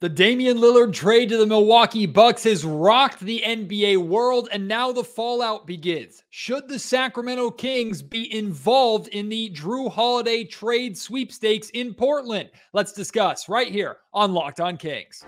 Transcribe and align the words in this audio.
The 0.00 0.08
Damian 0.08 0.58
Lillard 0.58 0.92
trade 0.92 1.28
to 1.28 1.36
the 1.36 1.46
Milwaukee 1.46 2.06
Bucks 2.06 2.42
has 2.44 2.64
rocked 2.64 3.20
the 3.20 3.42
NBA 3.46 3.98
world, 3.98 4.48
and 4.50 4.66
now 4.66 4.90
the 4.90 5.04
fallout 5.04 5.68
begins. 5.68 6.24
Should 6.30 6.66
the 6.68 6.80
Sacramento 6.80 7.52
Kings 7.52 8.02
be 8.02 8.36
involved 8.36 9.06
in 9.08 9.28
the 9.28 9.50
Jrue 9.50 9.88
Holiday 9.90 10.42
trade 10.42 10.98
sweepstakes 10.98 11.70
in 11.70 11.94
Portland? 11.94 12.50
Let's 12.72 12.92
discuss 12.92 13.48
right 13.48 13.70
here 13.70 13.98
on 14.12 14.34
Locked 14.34 14.60
On 14.60 14.76
Kings. 14.76 15.24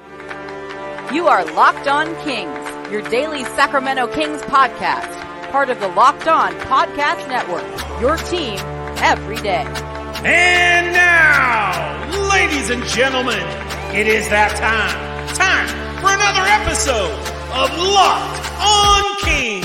You 1.14 1.28
are 1.28 1.44
Locked 1.54 1.86
On 1.86 2.06
Kings, 2.24 2.90
your 2.90 3.02
daily 3.02 3.44
Sacramento 3.44 4.08
Kings 4.08 4.42
podcast, 4.42 5.52
part 5.52 5.70
of 5.70 5.78
the 5.78 5.88
Locked 5.88 6.26
On 6.26 6.52
Podcast 6.62 7.28
Network, 7.28 8.00
your 8.00 8.16
team 8.16 8.58
every 8.98 9.36
day. 9.36 9.64
And 10.24 10.92
now, 10.92 12.28
ladies 12.30 12.70
and 12.70 12.82
gentlemen, 12.86 13.75
it 13.96 14.06
is 14.06 14.28
that 14.28 14.54
time. 14.58 15.26
Time 15.34 15.66
for 16.02 16.12
another 16.12 16.44
episode 16.46 17.18
of 17.50 17.70
Locked 17.78 18.52
on 18.60 19.16
Kings. 19.24 19.64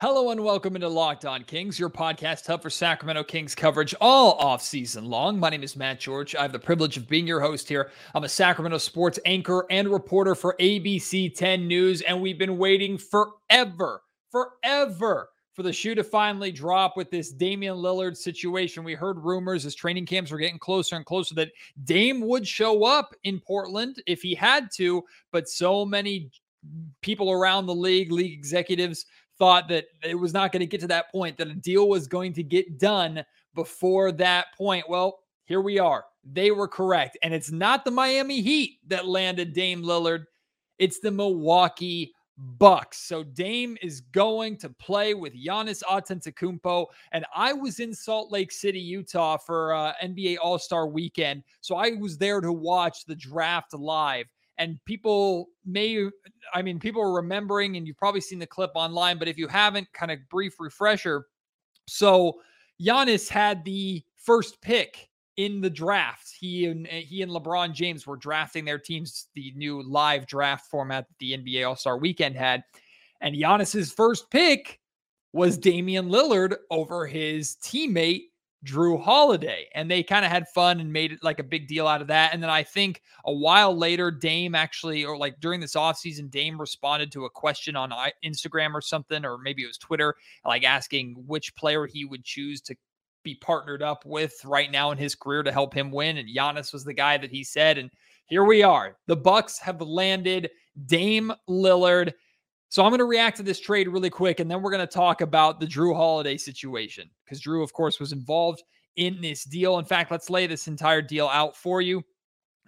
Hello 0.00 0.30
and 0.30 0.42
welcome 0.42 0.74
into 0.74 0.88
Locked 0.88 1.26
On 1.26 1.44
Kings, 1.44 1.78
your 1.78 1.90
podcast 1.90 2.46
hub 2.46 2.62
for 2.62 2.70
Sacramento 2.70 3.24
Kings 3.24 3.54
coverage 3.54 3.94
all 4.00 4.38
off 4.38 4.62
season 4.62 5.04
long. 5.04 5.38
My 5.38 5.50
name 5.50 5.62
is 5.62 5.76
Matt 5.76 6.00
George. 6.00 6.34
I 6.34 6.40
have 6.40 6.52
the 6.52 6.58
privilege 6.58 6.96
of 6.96 7.06
being 7.06 7.26
your 7.26 7.40
host 7.40 7.68
here. 7.68 7.90
I'm 8.14 8.24
a 8.24 8.28
Sacramento 8.30 8.78
sports 8.78 9.18
anchor 9.26 9.66
and 9.68 9.88
reporter 9.88 10.34
for 10.34 10.56
ABC 10.58 11.36
10 11.36 11.68
News, 11.68 12.00
and 12.00 12.22
we've 12.22 12.38
been 12.38 12.56
waiting 12.56 12.96
forever, 12.96 14.00
forever 14.32 15.28
for 15.58 15.64
the 15.64 15.72
shoe 15.72 15.96
to 15.96 16.04
finally 16.04 16.52
drop 16.52 16.96
with 16.96 17.10
this 17.10 17.32
Damian 17.32 17.78
Lillard 17.78 18.16
situation. 18.16 18.84
We 18.84 18.94
heard 18.94 19.18
rumors 19.18 19.66
as 19.66 19.74
training 19.74 20.06
camps 20.06 20.30
were 20.30 20.38
getting 20.38 20.56
closer 20.56 20.94
and 20.94 21.04
closer 21.04 21.34
that 21.34 21.50
Dame 21.82 22.20
would 22.20 22.46
show 22.46 22.84
up 22.84 23.12
in 23.24 23.40
Portland 23.40 24.00
if 24.06 24.22
he 24.22 24.36
had 24.36 24.68
to, 24.76 25.02
but 25.32 25.48
so 25.48 25.84
many 25.84 26.30
people 27.00 27.32
around 27.32 27.66
the 27.66 27.74
league, 27.74 28.12
league 28.12 28.38
executives 28.38 29.06
thought 29.36 29.66
that 29.66 29.86
it 30.04 30.14
was 30.14 30.32
not 30.32 30.52
going 30.52 30.60
to 30.60 30.66
get 30.66 30.80
to 30.82 30.86
that 30.86 31.10
point, 31.10 31.36
that 31.38 31.48
a 31.48 31.54
deal 31.54 31.88
was 31.88 32.06
going 32.06 32.32
to 32.34 32.44
get 32.44 32.78
done 32.78 33.24
before 33.56 34.12
that 34.12 34.46
point. 34.56 34.88
Well, 34.88 35.18
here 35.46 35.60
we 35.60 35.80
are. 35.80 36.04
They 36.22 36.52
were 36.52 36.68
correct. 36.68 37.18
And 37.24 37.34
it's 37.34 37.50
not 37.50 37.84
the 37.84 37.90
Miami 37.90 38.42
Heat 38.42 38.78
that 38.86 39.08
landed 39.08 39.54
Dame 39.54 39.82
Lillard, 39.82 40.26
it's 40.78 41.00
the 41.00 41.10
Milwaukee 41.10 42.14
Bucks. 42.38 42.98
So 42.98 43.24
Dame 43.24 43.76
is 43.82 44.00
going 44.00 44.56
to 44.58 44.68
play 44.68 45.14
with 45.14 45.34
Giannis 45.34 45.82
Antetokounmpo, 45.82 46.86
and 47.12 47.26
I 47.34 47.52
was 47.52 47.80
in 47.80 47.92
Salt 47.92 48.30
Lake 48.30 48.52
City, 48.52 48.78
Utah, 48.78 49.36
for 49.36 49.74
uh, 49.74 49.92
NBA 50.02 50.36
All 50.40 50.58
Star 50.58 50.86
Weekend. 50.86 51.42
So 51.60 51.76
I 51.76 51.90
was 51.90 52.16
there 52.16 52.40
to 52.40 52.52
watch 52.52 53.04
the 53.04 53.16
draft 53.16 53.74
live. 53.74 54.26
And 54.58 54.84
people 54.86 55.50
may, 55.64 56.08
I 56.52 56.62
mean, 56.62 56.80
people 56.80 57.00
are 57.00 57.12
remembering, 57.12 57.76
and 57.76 57.86
you've 57.86 57.96
probably 57.96 58.20
seen 58.20 58.40
the 58.40 58.46
clip 58.46 58.72
online. 58.74 59.18
But 59.18 59.28
if 59.28 59.38
you 59.38 59.46
haven't, 59.46 59.92
kind 59.92 60.10
of 60.10 60.18
brief 60.30 60.54
refresher. 60.58 61.26
So 61.86 62.40
Giannis 62.80 63.28
had 63.28 63.64
the 63.64 64.02
first 64.16 64.60
pick 64.60 65.07
in 65.38 65.60
the 65.60 65.70
draft. 65.70 66.34
He 66.38 66.66
and 66.66 66.86
eh, 66.90 67.00
he 67.00 67.22
and 67.22 67.32
LeBron 67.32 67.72
James 67.72 68.06
were 68.06 68.16
drafting 68.16 68.66
their 68.66 68.78
teams, 68.78 69.28
the 69.34 69.52
new 69.56 69.82
live 69.82 70.26
draft 70.26 70.66
format 70.66 71.06
that 71.08 71.18
the 71.18 71.32
NBA 71.32 71.66
All 71.66 71.76
Star 71.76 71.96
Weekend 71.96 72.36
had, 72.36 72.62
and 73.22 73.34
Giannis's 73.34 73.90
first 73.90 74.30
pick 74.30 74.80
was 75.32 75.56
Damian 75.56 76.08
Lillard 76.08 76.56
over 76.70 77.06
his 77.06 77.56
teammate 77.62 78.24
Jrue 78.64 79.00
Holiday, 79.00 79.68
and 79.74 79.88
they 79.88 80.02
kind 80.02 80.24
of 80.24 80.32
had 80.32 80.48
fun 80.48 80.80
and 80.80 80.92
made 80.92 81.12
it 81.12 81.20
like 81.22 81.38
a 81.38 81.44
big 81.44 81.68
deal 81.68 81.86
out 81.86 82.00
of 82.00 82.08
that. 82.08 82.34
And 82.34 82.42
then 82.42 82.50
I 82.50 82.64
think 82.64 83.02
a 83.24 83.32
while 83.32 83.76
later, 83.76 84.10
Dame 84.10 84.56
actually, 84.56 85.04
or 85.04 85.16
like 85.16 85.38
during 85.38 85.60
this 85.60 85.76
offseason, 85.76 86.30
Dame 86.30 86.60
responded 86.60 87.12
to 87.12 87.26
a 87.26 87.30
question 87.30 87.76
on 87.76 87.92
Instagram 88.24 88.74
or 88.74 88.80
something, 88.80 89.24
or 89.24 89.38
maybe 89.38 89.62
it 89.62 89.68
was 89.68 89.78
Twitter, 89.78 90.16
like 90.44 90.64
asking 90.64 91.14
which 91.26 91.54
player 91.54 91.86
he 91.86 92.04
would 92.04 92.24
choose 92.24 92.60
to 92.62 92.74
be 93.24 93.34
partnered 93.34 93.82
up 93.82 94.04
with 94.06 94.34
right 94.44 94.70
now 94.70 94.90
in 94.90 94.98
his 94.98 95.14
career 95.14 95.42
to 95.42 95.52
help 95.52 95.74
him 95.74 95.90
win. 95.90 96.18
And 96.18 96.28
Giannis 96.28 96.72
was 96.72 96.84
the 96.84 96.94
guy 96.94 97.18
that 97.18 97.30
he 97.30 97.44
said. 97.44 97.78
And 97.78 97.90
here 98.26 98.44
we 98.44 98.62
are. 98.62 98.96
The 99.06 99.16
Bucks 99.16 99.58
have 99.58 99.80
landed 99.80 100.50
Dame 100.86 101.32
Lillard. 101.48 102.12
So 102.68 102.84
I'm 102.84 102.90
going 102.90 102.98
to 102.98 103.06
react 103.06 103.38
to 103.38 103.42
this 103.42 103.60
trade 103.60 103.88
really 103.88 104.10
quick, 104.10 104.40
and 104.40 104.50
then 104.50 104.60
we're 104.60 104.70
going 104.70 104.86
to 104.86 104.92
talk 104.92 105.22
about 105.22 105.58
the 105.58 105.66
Jrue 105.66 105.96
Holiday 105.96 106.36
situation 106.36 107.08
because 107.24 107.40
Jrue, 107.40 107.62
of 107.62 107.72
course, 107.72 107.98
was 107.98 108.12
involved 108.12 108.62
in 108.96 109.20
this 109.22 109.44
deal. 109.44 109.78
In 109.78 109.86
fact, 109.86 110.10
let's 110.10 110.28
lay 110.28 110.46
this 110.46 110.68
entire 110.68 111.00
deal 111.00 111.28
out 111.28 111.56
for 111.56 111.80
you. 111.80 112.02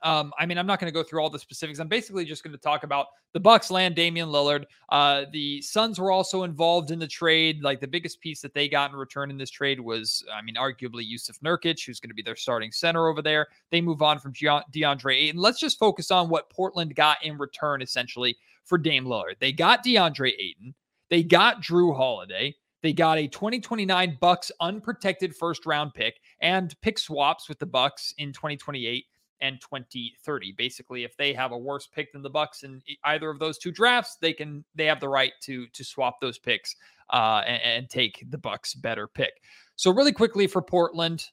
Um, 0.03 0.33
I 0.38 0.47
mean, 0.47 0.59
I'm 0.59 0.66
not 0.66 0.81
going 0.81 0.91
to 0.91 0.94
go 0.94 1.03
through 1.03 1.21
all 1.21 1.31
the 1.31 1.38
specifics. 1.38 1.78
I'm 1.78 1.88
basically 1.88 2.25
just 2.25 2.43
going 2.43 2.53
to 2.53 2.59
talk 2.59 2.84
about 2.84 3.06
the 3.33 3.41
Bucks 3.41 3.71
land 3.71 3.94
Damian 3.94 4.28
Lillard. 4.28 4.65
Uh, 4.88 5.25
the 5.33 5.61
Suns 5.62 5.99
were 5.99 6.11
also 6.11 6.43
involved 6.43 6.91
in 6.91 6.99
the 6.99 7.06
trade. 7.06 7.62
Like 7.62 7.81
the 7.81 7.87
biggest 7.87 8.21
piece 8.21 8.41
that 8.41 8.55
they 8.55 8.69
got 8.69 8.91
in 8.91 8.97
return 8.97 9.31
in 9.31 9.37
this 9.37 9.50
trade 9.50 9.78
was, 9.78 10.25
I 10.34 10.43
mean, 10.43 10.55
arguably 10.55 11.06
Yusuf 11.06 11.39
Nurkic, 11.41 11.84
who's 11.84 12.00
going 12.00 12.10
to 12.10 12.15
be 12.15 12.22
their 12.22 12.37
starting 12.37 12.72
center 12.72 13.09
over 13.09 13.22
there. 13.22 13.49
They 13.71 13.81
move 13.81 14.03
on 14.03 14.19
from 14.19 14.33
DeAndre 14.33 15.16
Ayton. 15.16 15.41
Let's 15.41 15.60
just 15.60 15.78
focus 15.78 16.10
on 16.10 16.28
what 16.28 16.50
Portland 16.50 16.94
got 16.94 17.25
in 17.25 17.37
return, 17.39 17.83
essentially, 17.83 18.37
for 18.65 18.78
Dame 18.78 19.05
Lillard. 19.05 19.39
They 19.39 19.53
got 19.53 19.84
DeAndre 19.84 20.33
Ayton. 20.39 20.75
They 21.10 21.22
got 21.22 21.60
Jrue 21.60 21.94
Holiday. 21.94 22.55
They 22.83 22.93
got 22.94 23.19
a 23.19 23.28
2029 23.28 24.16
Bucks 24.21 24.50
unprotected 24.60 25.37
first 25.37 25.66
round 25.66 25.93
pick 25.93 26.21
and 26.41 26.75
pick 26.81 26.99
swaps 26.99 27.49
with 27.49 27.59
the 27.59 27.66
Bucks 27.66 28.15
in 28.16 28.33
2028 28.33 29.05
and 29.41 29.61
2030. 29.61 30.53
Basically, 30.53 31.05
if 31.05 31.17
they 31.17 31.33
have 31.33 31.53
a 31.53 31.59
worse 31.59 31.87
pick 31.87 32.12
than 32.12 32.23
the 32.23 32.31
Bucks 32.31 32.62
in 32.62 32.83
either 33.05 33.31
of 33.31 33.39
those 33.39 33.59
two 33.59 33.73
drafts, 33.73 34.17
they 34.21 34.33
can 34.33 34.65
they 34.75 34.87
have 34.87 35.01
the 35.01 35.09
right 35.09 35.33
to 35.43 35.67
to 35.69 35.84
swap 35.84 36.21
those 36.21 36.39
picks 36.39 36.77
uh, 37.11 37.43
and, 37.47 37.62
and 37.62 37.91
take 37.91 38.25
the 38.31 38.39
Bucks 38.39 38.75
better 38.75 39.06
pick. 39.06 39.43
So 39.77 39.93
really 39.93 40.12
quickly 40.12 40.47
for 40.47 40.62
Portland, 40.62 41.27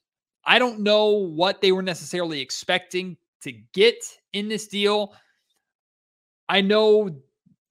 I 0.44 0.58
don't 0.58 0.80
know 0.80 1.10
what 1.10 1.60
they 1.60 1.72
were 1.72 1.82
necessarily 1.82 2.40
expecting 2.40 3.16
to 3.42 3.52
get 3.72 4.02
in 4.32 4.48
this 4.48 4.66
deal. 4.66 5.14
I 6.48 6.60
know 6.60 7.10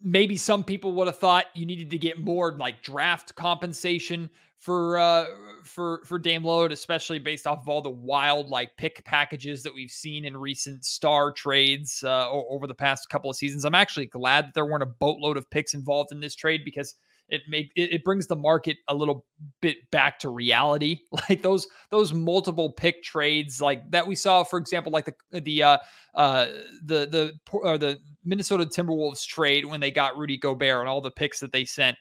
maybe 0.01 0.37
some 0.37 0.63
people 0.63 0.93
would 0.93 1.07
have 1.07 1.17
thought 1.17 1.45
you 1.55 1.65
needed 1.65 1.89
to 1.89 1.97
get 1.97 2.19
more 2.19 2.53
like 2.53 2.83
draft 2.83 3.35
compensation 3.35 4.29
for 4.59 4.97
uh 4.97 5.25
for 5.63 6.01
for 6.05 6.17
Dame 6.17 6.43
Lillard, 6.43 6.71
especially 6.71 7.19
based 7.19 7.45
off 7.45 7.59
of 7.59 7.69
all 7.69 7.81
the 7.81 7.89
wild 7.89 8.49
like 8.49 8.75
pick 8.77 9.03
packages 9.05 9.63
that 9.63 9.73
we've 9.73 9.91
seen 9.91 10.25
in 10.25 10.35
recent 10.35 10.83
star 10.83 11.31
trades 11.31 12.03
uh, 12.03 12.29
over 12.29 12.67
the 12.67 12.73
past 12.73 13.09
couple 13.09 13.29
of 13.29 13.35
seasons. 13.35 13.65
I'm 13.65 13.75
actually 13.75 14.07
glad 14.07 14.47
that 14.47 14.53
there 14.53 14.65
weren't 14.65 14.83
a 14.83 14.87
boatload 14.87 15.37
of 15.37 15.49
picks 15.49 15.73
involved 15.73 16.11
in 16.11 16.19
this 16.19 16.35
trade 16.35 16.61
because 16.65 16.95
it 17.29 17.41
make 17.49 17.71
it, 17.75 17.93
it 17.93 18.03
brings 18.03 18.25
the 18.27 18.35
market 18.35 18.77
a 18.87 18.95
little 18.95 19.25
bit 19.61 19.89
back 19.91 20.17
to 20.19 20.29
reality. 20.29 20.99
Like 21.29 21.41
those 21.41 21.67
those 21.91 22.13
multiple 22.13 22.71
pick 22.71 23.03
trades 23.03 23.61
like 23.61 23.89
that 23.91 24.07
we 24.07 24.15
saw, 24.15 24.43
for 24.43 24.57
example, 24.57 24.91
like 24.91 25.05
the 25.05 25.41
the 25.41 25.63
uh 25.63 25.77
uh 26.15 26.47
the 26.85 27.05
the 27.07 27.33
or 27.51 27.77
the 27.77 27.99
Minnesota 28.23 28.65
Timberwolves 28.65 29.25
trade 29.25 29.65
when 29.65 29.79
they 29.79 29.91
got 29.91 30.17
Rudy 30.17 30.37
Gobert 30.37 30.79
and 30.79 30.89
all 30.89 31.01
the 31.01 31.11
picks 31.11 31.39
that 31.41 31.51
they 31.51 31.65
sent 31.65 31.97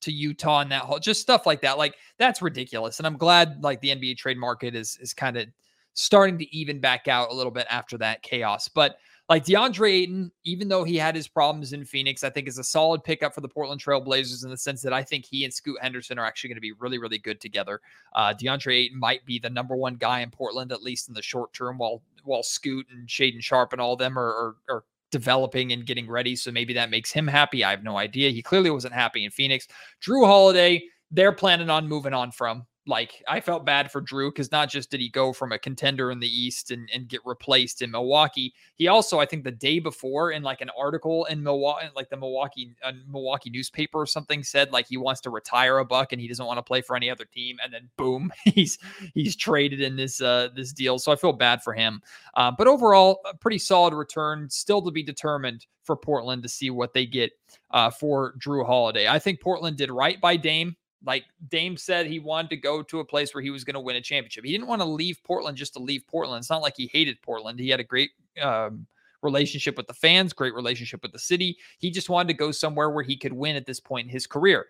to 0.00 0.12
Utah 0.12 0.60
and 0.60 0.72
that 0.72 0.82
whole 0.82 0.98
just 0.98 1.20
stuff 1.20 1.46
like 1.46 1.60
that. 1.62 1.78
Like 1.78 1.96
that's 2.18 2.42
ridiculous. 2.42 2.98
And 2.98 3.06
I'm 3.06 3.16
glad 3.16 3.62
like 3.62 3.80
the 3.80 3.90
NBA 3.90 4.16
trade 4.16 4.38
market 4.38 4.74
is 4.74 4.98
is 5.00 5.12
kind 5.12 5.36
of 5.36 5.46
starting 5.94 6.38
to 6.38 6.56
even 6.56 6.80
back 6.80 7.08
out 7.08 7.30
a 7.30 7.34
little 7.34 7.50
bit 7.50 7.66
after 7.70 7.98
that 7.98 8.22
chaos. 8.22 8.68
But 8.68 8.98
like 9.28 9.44
DeAndre 9.44 9.90
Ayton, 9.90 10.32
even 10.44 10.68
though 10.68 10.84
he 10.84 10.96
had 10.96 11.14
his 11.14 11.28
problems 11.28 11.74
in 11.74 11.84
Phoenix, 11.84 12.24
I 12.24 12.30
think 12.30 12.48
is 12.48 12.58
a 12.58 12.64
solid 12.64 13.04
pickup 13.04 13.34
for 13.34 13.42
the 13.42 13.48
Portland 13.48 13.80
Trail 13.80 14.00
Blazers 14.00 14.42
in 14.42 14.50
the 14.50 14.56
sense 14.56 14.80
that 14.82 14.94
I 14.94 15.02
think 15.02 15.26
he 15.26 15.44
and 15.44 15.52
Scoot 15.52 15.76
Henderson 15.82 16.18
are 16.18 16.24
actually 16.24 16.48
going 16.48 16.56
to 16.56 16.62
be 16.62 16.72
really, 16.72 16.98
really 16.98 17.18
good 17.18 17.38
together. 17.40 17.80
Uh, 18.14 18.32
DeAndre 18.32 18.84
Ayton 18.84 18.98
might 18.98 19.24
be 19.26 19.38
the 19.38 19.50
number 19.50 19.76
one 19.76 19.96
guy 19.96 20.20
in 20.20 20.30
Portland, 20.30 20.72
at 20.72 20.82
least 20.82 21.08
in 21.08 21.14
the 21.14 21.20
short 21.20 21.52
term, 21.52 21.76
while 21.76 22.00
while 22.24 22.42
Scoot 22.42 22.86
and 22.90 23.06
Shaedon 23.06 23.42
Sharpe 23.42 23.72
and 23.72 23.80
all 23.80 23.96
them 23.96 24.18
are, 24.18 24.28
are, 24.28 24.56
are 24.68 24.84
developing 25.10 25.72
and 25.72 25.86
getting 25.86 26.08
ready. 26.08 26.36
So 26.36 26.50
maybe 26.50 26.72
that 26.74 26.90
makes 26.90 27.10
him 27.10 27.26
happy. 27.26 27.64
I 27.64 27.70
have 27.70 27.82
no 27.82 27.96
idea. 27.96 28.30
He 28.30 28.42
clearly 28.42 28.70
wasn't 28.70 28.94
happy 28.94 29.24
in 29.24 29.30
Phoenix. 29.30 29.66
Jrue 30.02 30.26
Holiday, 30.26 30.82
they're 31.10 31.32
planning 31.32 31.70
on 31.70 31.88
moving 31.88 32.14
on 32.14 32.30
from 32.30 32.66
like 32.88 33.22
I 33.28 33.40
felt 33.40 33.66
bad 33.66 33.92
for 33.92 34.00
Jrue 34.00 34.30
because 34.30 34.50
not 34.50 34.70
just 34.70 34.90
did 34.90 35.00
he 35.00 35.10
go 35.10 35.34
from 35.34 35.52
a 35.52 35.58
contender 35.58 36.10
in 36.10 36.20
the 36.20 36.26
East 36.26 36.70
and, 36.70 36.88
and 36.92 37.06
get 37.06 37.20
replaced 37.24 37.82
in 37.82 37.90
Milwaukee, 37.90 38.54
he 38.76 38.88
also 38.88 39.20
I 39.20 39.26
think 39.26 39.44
the 39.44 39.50
day 39.50 39.78
before 39.78 40.32
in 40.32 40.42
like 40.42 40.62
an 40.62 40.70
article 40.76 41.26
in 41.26 41.42
Milwaukee, 41.42 41.88
like 41.94 42.08
the 42.08 42.16
Milwaukee 42.16 42.74
uh, 42.82 42.92
Milwaukee 43.06 43.50
newspaper 43.50 43.98
or 44.00 44.06
something 44.06 44.42
said 44.42 44.72
like 44.72 44.88
he 44.88 44.96
wants 44.96 45.20
to 45.20 45.30
retire 45.30 45.78
a 45.78 45.84
buck 45.84 46.12
and 46.12 46.20
he 46.20 46.26
doesn't 46.26 46.46
want 46.46 46.56
to 46.56 46.62
play 46.62 46.80
for 46.80 46.96
any 46.96 47.10
other 47.10 47.26
team, 47.26 47.58
and 47.62 47.72
then 47.72 47.90
boom, 47.98 48.32
he's 48.44 48.78
he's 49.12 49.36
traded 49.36 49.82
in 49.82 49.94
this 49.94 50.22
uh 50.22 50.48
this 50.56 50.72
deal. 50.72 50.98
So 50.98 51.12
I 51.12 51.16
feel 51.16 51.34
bad 51.34 51.62
for 51.62 51.74
him, 51.74 52.00
uh, 52.34 52.50
but 52.56 52.66
overall 52.66 53.20
a 53.30 53.36
pretty 53.36 53.58
solid 53.58 53.92
return, 53.92 54.48
still 54.48 54.80
to 54.82 54.90
be 54.90 55.02
determined 55.02 55.66
for 55.84 55.94
Portland 55.94 56.42
to 56.42 56.48
see 56.48 56.70
what 56.70 56.94
they 56.94 57.04
get 57.04 57.32
uh, 57.70 57.90
for 57.90 58.34
Jrue 58.38 58.66
Holiday. 58.66 59.08
I 59.08 59.18
think 59.18 59.40
Portland 59.40 59.76
did 59.76 59.90
right 59.90 60.20
by 60.20 60.36
Dame 60.36 60.74
Like 61.04 61.24
Dame 61.48 61.76
said, 61.76 62.06
he 62.06 62.18
wanted 62.18 62.50
to 62.50 62.56
go 62.56 62.82
to 62.82 63.00
a 63.00 63.04
place 63.04 63.34
where 63.34 63.42
he 63.42 63.50
was 63.50 63.64
going 63.64 63.74
to 63.74 63.80
win 63.80 63.96
a 63.96 64.00
championship. 64.00 64.44
He 64.44 64.52
didn't 64.52 64.66
want 64.66 64.82
to 64.82 64.88
leave 64.88 65.20
Portland 65.24 65.56
just 65.56 65.74
to 65.74 65.78
leave 65.78 66.06
Portland. 66.08 66.40
It's 66.40 66.50
not 66.50 66.62
like 66.62 66.74
he 66.76 66.90
hated 66.92 67.22
Portland. 67.22 67.60
He 67.60 67.68
had 67.68 67.80
a 67.80 67.84
great 67.84 68.10
um, 68.42 68.86
relationship 69.22 69.76
with 69.76 69.86
the 69.86 69.94
fans, 69.94 70.32
great 70.32 70.54
relationship 70.54 71.02
with 71.02 71.12
the 71.12 71.18
city. 71.18 71.56
He 71.78 71.90
just 71.90 72.08
wanted 72.08 72.28
to 72.28 72.34
go 72.34 72.50
somewhere 72.50 72.90
where 72.90 73.04
he 73.04 73.16
could 73.16 73.32
win 73.32 73.56
at 73.56 73.66
this 73.66 73.80
point 73.80 74.06
in 74.06 74.12
his 74.12 74.26
career. 74.26 74.66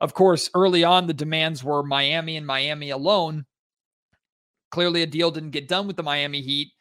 Of 0.00 0.14
course, 0.14 0.50
early 0.54 0.82
on, 0.82 1.06
the 1.06 1.14
demands 1.14 1.62
were 1.62 1.82
Miami 1.82 2.36
and 2.36 2.46
Miami 2.46 2.90
alone. 2.90 3.44
Clearly, 4.70 5.02
a 5.02 5.06
deal 5.06 5.30
didn't 5.30 5.50
get 5.50 5.68
done 5.68 5.86
with 5.86 5.96
the 5.96 6.02
Miami 6.02 6.40
Heat, 6.40 6.72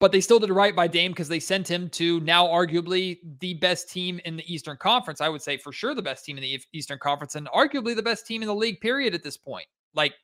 but 0.00 0.12
they 0.12 0.20
still 0.20 0.38
did 0.38 0.50
right 0.50 0.74
by 0.74 0.88
Dame 0.88 1.12
because 1.12 1.28
they 1.28 1.38
sent 1.38 1.70
him 1.70 1.88
to 1.90 2.20
now 2.20 2.46
arguably 2.46 3.18
the 3.40 3.54
best 3.54 3.90
team 3.90 4.18
in 4.24 4.36
the 4.36 4.52
Eastern 4.52 4.78
Conference. 4.78 5.20
I 5.20 5.28
would 5.28 5.42
say 5.42 5.58
for 5.58 5.72
sure 5.72 5.94
the 5.94 6.02
best 6.02 6.24
team 6.24 6.38
in 6.38 6.42
the 6.42 6.60
Eastern 6.72 6.98
Conference 6.98 7.34
and 7.34 7.46
arguably 7.48 7.94
the 7.94 8.02
best 8.02 8.26
team 8.26 8.42
in 8.42 8.48
the 8.48 8.54
league, 8.54 8.80
period, 8.80 9.14
at 9.14 9.22
this 9.22 9.36
point. 9.36 9.66
Like 9.94 10.14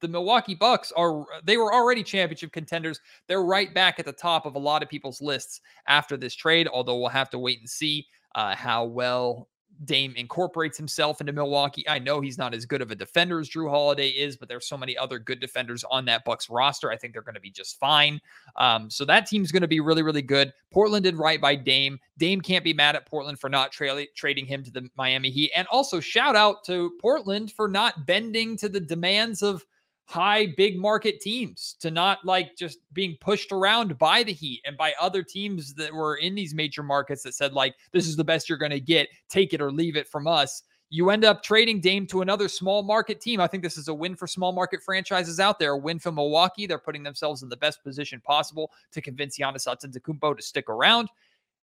the 0.00 0.08
Milwaukee 0.08 0.54
Bucks 0.54 0.92
are 0.96 1.26
they 1.44 1.58
were 1.58 1.74
already 1.74 2.02
championship 2.02 2.52
contenders. 2.52 3.00
They're 3.28 3.42
right 3.42 3.72
back 3.74 3.98
at 3.98 4.06
the 4.06 4.12
top 4.12 4.46
of 4.46 4.54
a 4.54 4.58
lot 4.58 4.82
of 4.82 4.88
people's 4.88 5.20
lists 5.20 5.60
after 5.86 6.16
this 6.16 6.34
trade, 6.34 6.66
although 6.72 6.98
we'll 6.98 7.08
have 7.10 7.30
to 7.30 7.38
wait 7.38 7.60
and 7.60 7.68
see 7.68 8.06
uh, 8.34 8.56
how 8.56 8.84
well 8.84 9.48
Dame 9.84 10.14
incorporates 10.16 10.76
himself 10.76 11.20
into 11.20 11.32
Milwaukee. 11.32 11.88
I 11.88 11.98
know 11.98 12.20
he's 12.20 12.38
not 12.38 12.54
as 12.54 12.66
good 12.66 12.82
of 12.82 12.90
a 12.90 12.94
defender 12.94 13.40
as 13.40 13.48
Jrue 13.48 13.70
Holiday 13.70 14.08
is, 14.08 14.36
but 14.36 14.48
there's 14.48 14.66
so 14.66 14.76
many 14.76 14.96
other 14.96 15.18
good 15.18 15.40
defenders 15.40 15.84
on 15.90 16.04
that 16.06 16.24
Bucks 16.24 16.48
roster. 16.50 16.90
I 16.90 16.96
think 16.96 17.12
they're 17.12 17.22
going 17.22 17.34
to 17.34 17.40
be 17.40 17.50
just 17.50 17.78
fine. 17.78 18.20
Um, 18.56 18.90
so 18.90 19.04
that 19.04 19.26
team's 19.26 19.52
going 19.52 19.62
to 19.62 19.68
be 19.68 19.80
really, 19.80 20.02
really 20.02 20.22
good. 20.22 20.52
Portland 20.70 21.04
did 21.04 21.16
right 21.18 21.40
by 21.40 21.54
Dame. 21.54 21.98
Dame 22.18 22.40
can't 22.40 22.64
be 22.64 22.72
mad 22.72 22.96
at 22.96 23.06
Portland 23.06 23.38
for 23.38 23.50
not 23.50 23.72
tra- 23.72 24.06
trading 24.14 24.46
him 24.46 24.62
to 24.64 24.70
the 24.70 24.88
Miami 24.96 25.30
Heat. 25.30 25.50
And 25.54 25.66
also 25.68 26.00
shout 26.00 26.36
out 26.36 26.64
to 26.64 26.92
Portland 27.00 27.52
for 27.52 27.68
not 27.68 28.06
bending 28.06 28.56
to 28.58 28.68
the 28.68 28.80
demands 28.80 29.42
of 29.42 29.64
high 30.04 30.46
big 30.56 30.78
market 30.78 31.20
teams 31.20 31.76
to 31.80 31.90
not 31.90 32.24
like 32.24 32.56
just 32.56 32.78
being 32.92 33.16
pushed 33.20 33.52
around 33.52 33.96
by 33.98 34.22
the 34.22 34.32
Heat 34.32 34.60
and 34.64 34.76
by 34.76 34.92
other 35.00 35.22
teams 35.22 35.74
that 35.74 35.92
were 35.92 36.16
in 36.16 36.34
these 36.34 36.54
major 36.54 36.82
markets 36.82 37.22
that 37.22 37.34
said 37.34 37.52
like 37.52 37.74
this 37.92 38.06
is 38.06 38.16
the 38.16 38.24
best 38.24 38.48
you're 38.48 38.58
going 38.58 38.70
to 38.70 38.80
get, 38.80 39.08
take 39.28 39.54
it 39.54 39.60
or 39.60 39.70
leave 39.70 39.96
it 39.96 40.08
from 40.08 40.26
us. 40.26 40.62
You 40.90 41.08
end 41.08 41.24
up 41.24 41.42
trading 41.42 41.80
Dame 41.80 42.06
to 42.08 42.20
another 42.20 42.48
small 42.48 42.82
market 42.82 43.18
team. 43.18 43.40
I 43.40 43.46
think 43.46 43.62
this 43.62 43.78
is 43.78 43.88
a 43.88 43.94
win 43.94 44.14
for 44.14 44.26
small 44.26 44.52
market 44.52 44.82
franchises 44.82 45.40
out 45.40 45.58
there. 45.58 45.72
A 45.72 45.78
win 45.78 45.98
for 45.98 46.12
Milwaukee. 46.12 46.66
They're 46.66 46.76
putting 46.76 47.02
themselves 47.02 47.42
in 47.42 47.48
the 47.48 47.56
best 47.56 47.82
position 47.82 48.20
possible 48.20 48.70
to 48.90 49.00
convince 49.00 49.38
Giannis 49.38 49.66
Antetokounmpo 49.66 50.36
to 50.36 50.42
stick 50.42 50.68
around 50.68 51.08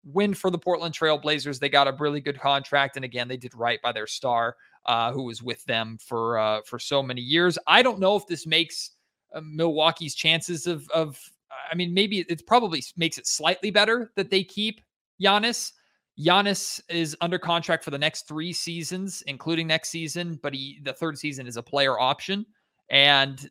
win 0.03 0.33
for 0.33 0.49
the 0.49 0.57
Portland 0.57 0.93
Trail 0.93 1.17
Blazers. 1.17 1.59
They 1.59 1.69
got 1.69 1.87
a 1.87 1.95
really 1.99 2.21
good 2.21 2.39
contract, 2.39 2.95
and 2.95 3.05
again, 3.05 3.27
they 3.27 3.37
did 3.37 3.53
right 3.55 3.81
by 3.81 3.91
their 3.91 4.07
star 4.07 4.55
uh, 4.87 5.11
who 5.11 5.23
was 5.23 5.43
with 5.43 5.63
them 5.65 5.97
for 6.01 6.39
uh, 6.39 6.61
for 6.65 6.79
so 6.79 7.03
many 7.03 7.21
years. 7.21 7.57
I 7.67 7.81
don't 7.81 7.99
know 7.99 8.15
if 8.15 8.25
this 8.27 8.47
makes 8.47 8.91
uh, 9.33 9.41
Milwaukee's 9.41 10.15
chances 10.15 10.67
of 10.67 10.89
of 10.89 11.19
I 11.71 11.75
mean 11.75 11.93
maybe 11.93 12.19
it 12.19 12.47
probably 12.47 12.83
makes 12.95 13.17
it 13.17 13.27
slightly 13.27 13.69
better 13.69 14.11
that 14.15 14.29
they 14.29 14.43
keep 14.43 14.81
Giannis. 15.21 15.73
Giannis 16.19 16.81
is 16.89 17.15
under 17.21 17.37
contract 17.37 17.83
for 17.83 17.91
the 17.91 17.97
next 17.97 18.27
three 18.27 18.51
seasons, 18.51 19.21
including 19.27 19.67
next 19.67 19.89
season, 19.89 20.39
but 20.41 20.53
he 20.53 20.79
the 20.83 20.93
third 20.93 21.17
season 21.17 21.47
is 21.47 21.57
a 21.57 21.63
player 21.63 21.99
option, 21.99 22.45
and 22.89 23.49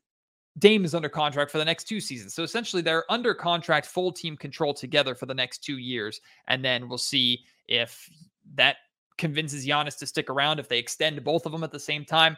Dame 0.58 0.85
is 0.85 0.94
under 0.94 1.08
contract 1.08 1.50
for 1.50 1.58
the 1.58 1.64
next 1.64 1.85
two 1.85 2.00
seasons. 2.00 2.35
So 2.35 2.43
essentially, 2.43 2.82
they're 2.82 3.11
under 3.11 3.35
contract, 3.35 3.87
full 3.87 4.11
team 4.11 4.37
control 4.37 4.73
together 4.73 5.14
for 5.14 5.26
the 5.26 5.35
next 5.35 5.58
two 5.58 5.79
years, 5.79 6.20
and 6.49 6.64
then 6.64 6.88
we'll 6.88 6.99
see 6.99 7.41
if 7.69 8.08
that 8.55 8.76
convinces 9.19 9.67
Giannis 9.67 9.99
to 9.99 10.06
stick 10.06 10.31
around 10.31 10.58
if 10.58 10.69
they 10.69 10.79
extend 10.79 11.23
both 11.25 11.47
of 11.47 11.53
them 11.53 11.64
at 11.64 11.73
the 11.73 11.81
same 11.81 12.05
time. 12.05 12.37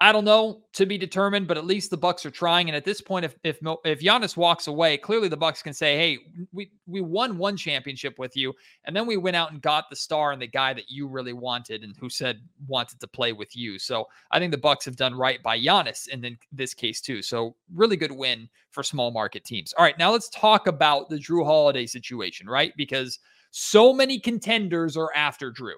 I 0.00 0.12
don't 0.12 0.24
know 0.24 0.64
to 0.72 0.86
be 0.86 0.98
determined, 0.98 1.46
but 1.46 1.56
at 1.56 1.66
least 1.66 1.90
the 1.90 1.96
Bucks 1.96 2.26
are 2.26 2.30
trying. 2.30 2.68
And 2.68 2.76
at 2.76 2.84
this 2.84 3.00
point, 3.00 3.24
if 3.24 3.36
if 3.44 3.58
if 3.84 4.00
Giannis 4.00 4.36
walks 4.36 4.66
away, 4.66 4.96
clearly 4.98 5.28
the 5.28 5.36
Bucks 5.36 5.62
can 5.62 5.72
say, 5.72 5.96
"Hey, 5.96 6.18
we 6.52 6.72
we 6.86 7.00
won 7.00 7.38
one 7.38 7.56
championship 7.56 8.18
with 8.18 8.36
you, 8.36 8.52
and 8.84 8.94
then 8.94 9.06
we 9.06 9.16
went 9.16 9.36
out 9.36 9.52
and 9.52 9.62
got 9.62 9.88
the 9.88 9.96
star 9.96 10.32
and 10.32 10.42
the 10.42 10.48
guy 10.48 10.74
that 10.74 10.90
you 10.90 11.06
really 11.06 11.32
wanted 11.32 11.84
and 11.84 11.96
who 11.96 12.10
said 12.10 12.40
wanted 12.66 12.98
to 13.00 13.06
play 13.06 13.32
with 13.32 13.54
you." 13.56 13.78
So 13.78 14.08
I 14.32 14.40
think 14.40 14.50
the 14.50 14.58
Bucks 14.58 14.84
have 14.84 14.96
done 14.96 15.14
right 15.14 15.42
by 15.42 15.58
Giannis 15.58 16.08
in 16.08 16.38
this 16.50 16.74
case 16.74 17.00
too. 17.00 17.22
So 17.22 17.54
really 17.72 17.96
good 17.96 18.12
win 18.12 18.48
for 18.70 18.82
small 18.82 19.12
market 19.12 19.44
teams. 19.44 19.72
All 19.74 19.84
right, 19.84 19.98
now 19.98 20.10
let's 20.10 20.28
talk 20.30 20.66
about 20.66 21.08
the 21.08 21.16
Jrue 21.16 21.44
Holiday 21.44 21.86
situation, 21.86 22.48
right? 22.48 22.72
Because 22.76 23.20
so 23.52 23.92
many 23.92 24.18
contenders 24.18 24.96
are 24.96 25.14
after 25.14 25.52
Jrue. 25.52 25.74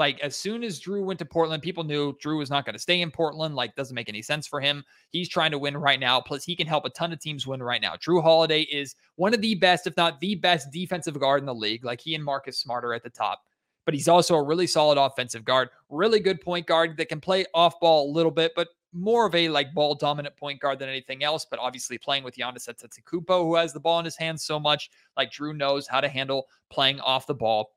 Like 0.00 0.18
as 0.20 0.34
soon 0.34 0.64
as 0.64 0.80
Jrue 0.80 1.04
went 1.04 1.18
to 1.18 1.26
Portland, 1.26 1.62
people 1.62 1.84
knew 1.84 2.14
Jrue 2.24 2.38
was 2.38 2.48
not 2.48 2.64
going 2.64 2.72
to 2.72 2.78
stay 2.78 3.02
in 3.02 3.10
Portland. 3.10 3.54
Like 3.54 3.76
doesn't 3.76 3.94
make 3.94 4.08
any 4.08 4.22
sense 4.22 4.46
for 4.46 4.58
him. 4.58 4.82
He's 5.10 5.28
trying 5.28 5.50
to 5.50 5.58
win 5.58 5.76
right 5.76 6.00
now. 6.00 6.22
Plus, 6.22 6.42
he 6.42 6.56
can 6.56 6.66
help 6.66 6.86
a 6.86 6.90
ton 6.90 7.12
of 7.12 7.20
teams 7.20 7.46
win 7.46 7.62
right 7.62 7.82
now. 7.82 7.96
Jrue 7.96 8.22
Holiday 8.22 8.62
is 8.62 8.94
one 9.16 9.34
of 9.34 9.42
the 9.42 9.56
best, 9.56 9.86
if 9.86 9.94
not 9.98 10.18
the 10.18 10.36
best, 10.36 10.70
defensive 10.70 11.20
guard 11.20 11.40
in 11.42 11.46
the 11.46 11.54
league. 11.54 11.84
Like 11.84 12.00
he 12.00 12.14
and 12.14 12.24
Marcus 12.24 12.58
Smart 12.58 12.82
are 12.82 12.94
at 12.94 13.02
the 13.02 13.10
top. 13.10 13.42
But 13.84 13.92
he's 13.92 14.08
also 14.08 14.36
a 14.36 14.42
really 14.42 14.66
solid 14.66 14.96
offensive 14.96 15.44
guard, 15.44 15.68
really 15.90 16.18
good 16.18 16.40
point 16.40 16.66
guard 16.66 16.96
that 16.96 17.10
can 17.10 17.20
play 17.20 17.44
off 17.52 17.78
ball 17.78 18.10
a 18.10 18.10
little 18.10 18.32
bit, 18.32 18.52
but 18.56 18.68
more 18.94 19.26
of 19.26 19.34
a 19.34 19.50
like 19.50 19.74
ball 19.74 19.94
dominant 19.94 20.34
point 20.38 20.60
guard 20.60 20.78
than 20.78 20.88
anything 20.88 21.22
else. 21.24 21.44
But 21.44 21.60
obviously 21.60 21.98
playing 21.98 22.24
with 22.24 22.36
Giannis 22.36 22.70
Antetokounmpo, 22.70 23.42
who 23.42 23.54
has 23.56 23.74
the 23.74 23.80
ball 23.80 23.98
in 23.98 24.06
his 24.06 24.16
hands 24.16 24.44
so 24.44 24.58
much, 24.58 24.90
like 25.18 25.30
Jrue 25.30 25.54
knows 25.54 25.86
how 25.86 26.00
to 26.00 26.08
handle 26.08 26.46
playing 26.70 27.00
off 27.00 27.26
the 27.26 27.34
ball 27.34 27.72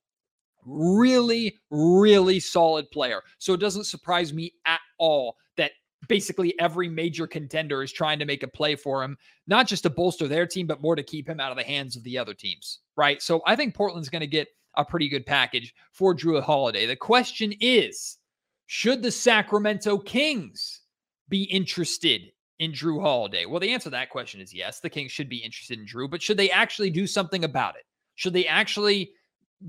really, 0.65 1.57
really 1.69 2.39
solid 2.39 2.89
player. 2.91 3.21
So 3.37 3.53
it 3.53 3.59
doesn't 3.59 3.85
surprise 3.85 4.33
me 4.33 4.53
at 4.65 4.79
all 4.97 5.37
that 5.57 5.71
basically 6.07 6.57
every 6.59 6.89
major 6.89 7.27
contender 7.27 7.83
is 7.83 7.91
trying 7.91 8.19
to 8.19 8.25
make 8.25 8.43
a 8.43 8.47
play 8.47 8.75
for 8.75 9.03
him, 9.03 9.17
not 9.47 9.67
just 9.67 9.83
to 9.83 9.89
bolster 9.89 10.27
their 10.27 10.47
team, 10.47 10.67
but 10.67 10.81
more 10.81 10.95
to 10.95 11.03
keep 11.03 11.27
him 11.27 11.39
out 11.39 11.51
of 11.51 11.57
the 11.57 11.63
hands 11.63 11.95
of 11.95 12.03
the 12.03 12.17
other 12.17 12.33
teams. 12.33 12.79
Right. 12.95 13.21
So 13.21 13.41
I 13.45 13.55
think 13.55 13.75
Portland's 13.75 14.09
going 14.09 14.21
to 14.21 14.27
get 14.27 14.47
a 14.75 14.85
pretty 14.85 15.09
good 15.09 15.25
package 15.25 15.73
for 15.91 16.15
Jrue 16.15 16.41
Holiday. 16.41 16.85
The 16.85 16.95
question 16.95 17.53
is 17.59 18.17
should 18.65 19.03
the 19.03 19.11
Sacramento 19.11 19.99
Kings 19.99 20.81
be 21.29 21.43
interested 21.43 22.31
in 22.59 22.71
Jrue 22.71 23.01
Holiday? 23.01 23.45
Well, 23.45 23.59
the 23.59 23.71
answer 23.71 23.85
to 23.85 23.89
that 23.91 24.09
question 24.09 24.41
is 24.41 24.53
yes. 24.53 24.79
The 24.79 24.89
Kings 24.89 25.11
should 25.11 25.29
be 25.29 25.37
interested 25.37 25.79
in 25.79 25.85
Jrue, 25.85 26.09
but 26.09 26.21
should 26.21 26.37
they 26.37 26.49
actually 26.49 26.89
do 26.89 27.05
something 27.05 27.43
about 27.43 27.75
it? 27.75 27.83
Should 28.15 28.33
they 28.33 28.47
actually 28.47 29.11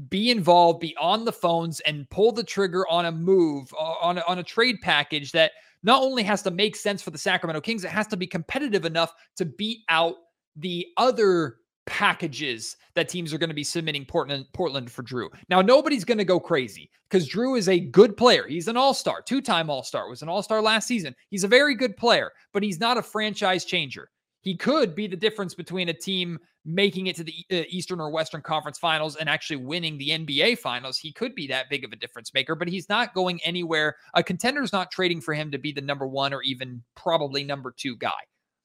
be 0.08 0.30
involved, 0.30 0.80
be 0.80 0.96
on 1.00 1.24
the 1.24 1.32
phones, 1.32 1.80
and 1.80 2.08
pull 2.10 2.32
the 2.32 2.44
trigger 2.44 2.86
on 2.88 3.06
a 3.06 3.12
move, 3.12 3.72
on 3.74 4.18
a, 4.18 4.22
on 4.26 4.38
a 4.38 4.42
trade 4.42 4.76
package 4.82 5.32
that 5.32 5.52
not 5.82 6.02
only 6.02 6.22
has 6.22 6.42
to 6.42 6.50
make 6.50 6.76
sense 6.76 7.02
for 7.02 7.10
the 7.10 7.18
Sacramento 7.18 7.60
Kings, 7.60 7.84
it 7.84 7.90
has 7.90 8.06
to 8.08 8.16
be 8.16 8.26
competitive 8.26 8.84
enough 8.84 9.12
to 9.36 9.44
beat 9.44 9.80
out 9.88 10.14
the 10.56 10.86
other 10.96 11.56
packages 11.86 12.76
that 12.94 13.08
teams 13.08 13.34
are 13.34 13.38
going 13.38 13.50
to 13.50 13.54
be 13.54 13.64
submitting 13.64 14.06
Portland 14.06 14.46
Portland 14.54 14.90
for 14.90 15.02
Jrue. 15.02 15.28
Now 15.50 15.60
nobody's 15.60 16.04
going 16.04 16.18
to 16.18 16.24
go 16.24 16.40
crazy 16.40 16.90
cuz 17.10 17.28
Jrue 17.28 17.58
is 17.58 17.68
a 17.68 17.78
good 17.78 18.16
player. 18.16 18.46
He's 18.48 18.68
an 18.68 18.76
all-star, 18.78 19.20
two-time 19.20 19.68
all-star, 19.68 20.08
was 20.08 20.22
an 20.22 20.30
all-star 20.30 20.62
last 20.62 20.88
season. 20.88 21.14
He's 21.28 21.44
a 21.44 21.48
very 21.48 21.74
good 21.74 21.94
player, 21.96 22.32
but 22.54 22.62
he's 22.62 22.80
not 22.80 22.96
a 22.96 23.02
franchise 23.02 23.66
changer 23.66 24.08
he 24.44 24.54
could 24.54 24.94
be 24.94 25.06
the 25.06 25.16
difference 25.16 25.54
between 25.54 25.88
a 25.88 25.94
team 25.94 26.38
making 26.66 27.06
it 27.06 27.16
to 27.16 27.24
the 27.24 27.34
uh, 27.50 27.62
Eastern 27.68 27.98
or 27.98 28.10
Western 28.10 28.42
Conference 28.42 28.78
Finals 28.78 29.16
and 29.16 29.26
actually 29.26 29.56
winning 29.56 29.96
the 29.96 30.10
NBA 30.10 30.58
Finals. 30.58 30.98
He 30.98 31.12
could 31.12 31.34
be 31.34 31.46
that 31.46 31.70
big 31.70 31.82
of 31.82 31.92
a 31.92 31.96
difference 31.96 32.32
maker, 32.34 32.54
but 32.54 32.68
he's 32.68 32.86
not 32.90 33.14
going 33.14 33.40
anywhere. 33.42 33.96
A 34.12 34.22
contender's 34.22 34.70
not 34.70 34.90
trading 34.90 35.22
for 35.22 35.32
him 35.32 35.50
to 35.50 35.56
be 35.56 35.72
the 35.72 35.80
number 35.80 36.06
one 36.06 36.34
or 36.34 36.42
even 36.42 36.82
probably 36.94 37.42
number 37.42 37.72
two 37.74 37.96
guy. 37.96 38.10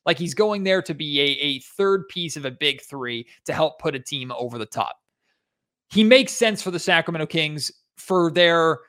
Like 0.05 0.17
he's 0.17 0.33
going 0.33 0.65
there 0.65 0.81
to 0.81 0.93
be 0.93 1.21
a, 1.21 1.45
a 1.45 1.59
third 1.59 2.09
piece 2.09 2.35
of 2.35 2.43
a 2.43 2.51
big 2.51 2.81
three 2.81 3.25
to 3.45 3.53
help 3.53 3.79
put 3.79 3.95
a 3.95 3.99
team 3.99 4.33
over 4.37 4.57
the 4.57 4.65
top. 4.65 4.97
He 5.89 6.03
makes 6.03 6.33
sense 6.33 6.61
for 6.61 6.71
the 6.71 6.79
Sacramento 6.79 7.27
Kings 7.27 7.71
for 7.95 8.31
their 8.31 8.79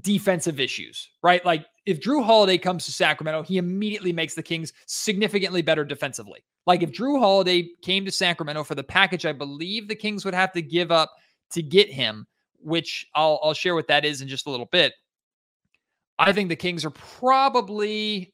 defensive 0.00 0.58
issues, 0.58 1.10
right? 1.22 1.44
Like 1.44 1.66
if 1.86 2.00
Jrue 2.00 2.24
Holiday 2.24 2.58
comes 2.58 2.84
to 2.86 2.92
Sacramento, 2.92 3.42
he 3.42 3.58
immediately 3.58 4.12
makes 4.12 4.34
the 4.34 4.42
Kings 4.42 4.72
significantly 4.86 5.62
better 5.62 5.84
defensively. 5.84 6.44
Like 6.66 6.82
if 6.82 6.92
Jrue 6.92 7.18
Holiday 7.18 7.68
came 7.82 8.04
to 8.04 8.10
Sacramento 8.10 8.64
for 8.64 8.74
the 8.74 8.84
package, 8.84 9.26
I 9.26 9.32
believe 9.32 9.88
the 9.88 9.94
Kings 9.94 10.24
would 10.24 10.34
have 10.34 10.52
to 10.52 10.62
give 10.62 10.90
up 10.90 11.12
to 11.50 11.62
get 11.62 11.90
him, 11.90 12.26
which 12.58 13.06
I'll 13.14 13.38
I'll 13.42 13.54
share 13.54 13.74
what 13.74 13.88
that 13.88 14.04
is 14.04 14.22
in 14.22 14.28
just 14.28 14.46
a 14.46 14.50
little 14.50 14.66
bit. 14.66 14.92
I 16.18 16.32
think 16.32 16.48
the 16.48 16.56
Kings 16.56 16.84
are 16.84 16.90
probably 16.90 18.33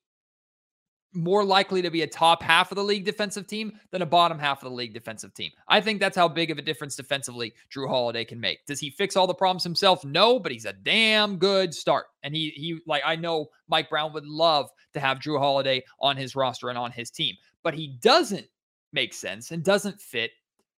more 1.12 1.44
likely 1.44 1.82
to 1.82 1.90
be 1.90 2.02
a 2.02 2.06
top 2.06 2.42
half 2.42 2.70
of 2.70 2.76
the 2.76 2.84
league 2.84 3.04
defensive 3.04 3.46
team 3.46 3.72
than 3.90 4.02
a 4.02 4.06
bottom 4.06 4.38
half 4.38 4.62
of 4.62 4.68
the 4.68 4.74
league 4.74 4.94
defensive 4.94 5.34
team. 5.34 5.50
I 5.68 5.80
think 5.80 6.00
that's 6.00 6.16
how 6.16 6.28
big 6.28 6.50
of 6.50 6.58
a 6.58 6.62
difference 6.62 6.96
defensively 6.96 7.52
Jrue 7.74 7.88
Holiday 7.88 8.24
can 8.24 8.38
make. 8.38 8.64
Does 8.66 8.80
he 8.80 8.90
fix 8.90 9.16
all 9.16 9.26
the 9.26 9.34
problems 9.34 9.64
himself? 9.64 10.04
No, 10.04 10.38
but 10.38 10.52
he's 10.52 10.66
a 10.66 10.72
damn 10.72 11.36
good 11.36 11.74
start. 11.74 12.06
And 12.22 12.34
he 12.34 12.50
he 12.54 12.80
like 12.86 13.02
I 13.04 13.16
know 13.16 13.46
Mike 13.68 13.90
Brown 13.90 14.12
would 14.12 14.26
love 14.26 14.70
to 14.94 15.00
have 15.00 15.18
Jrue 15.18 15.38
Holiday 15.38 15.84
on 16.00 16.16
his 16.16 16.36
roster 16.36 16.68
and 16.68 16.78
on 16.78 16.92
his 16.92 17.10
team, 17.10 17.34
but 17.62 17.74
he 17.74 17.98
doesn't 18.00 18.46
make 18.92 19.14
sense 19.14 19.50
and 19.50 19.64
doesn't 19.64 20.00
fit 20.00 20.30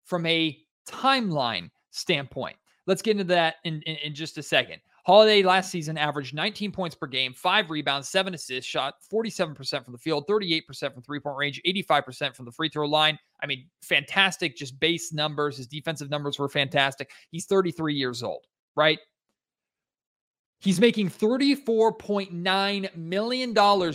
from 0.04 0.26
a 0.26 0.58
timeline 0.88 1.70
standpoint. 1.90 2.56
Let's 2.86 3.02
get 3.02 3.12
into 3.12 3.24
that 3.24 3.56
in, 3.64 3.80
in, 3.82 3.96
in 3.96 4.14
just 4.14 4.38
a 4.38 4.42
second. 4.42 4.80
Holiday 5.04 5.42
last 5.42 5.70
season 5.70 5.98
averaged 5.98 6.32
19 6.32 6.70
points 6.70 6.94
per 6.94 7.08
game, 7.08 7.32
five 7.34 7.70
rebounds, 7.70 8.08
seven 8.08 8.34
assists, 8.34 8.70
shot 8.70 8.94
47% 9.12 9.84
from 9.84 9.92
the 9.92 9.98
field, 9.98 10.28
38% 10.28 10.94
from 10.94 11.02
three 11.02 11.18
point 11.18 11.36
range, 11.36 11.60
85% 11.66 12.36
from 12.36 12.44
the 12.44 12.52
free 12.52 12.68
throw 12.68 12.86
line. 12.86 13.18
I 13.42 13.46
mean, 13.46 13.66
fantastic, 13.82 14.56
just 14.56 14.78
base 14.78 15.12
numbers. 15.12 15.56
His 15.56 15.66
defensive 15.66 16.08
numbers 16.08 16.38
were 16.38 16.48
fantastic. 16.48 17.10
He's 17.30 17.46
33 17.46 17.94
years 17.94 18.22
old, 18.22 18.46
right? 18.76 19.00
He's 20.60 20.80
making 20.80 21.10
$34.9 21.10 22.96
million 22.96 23.52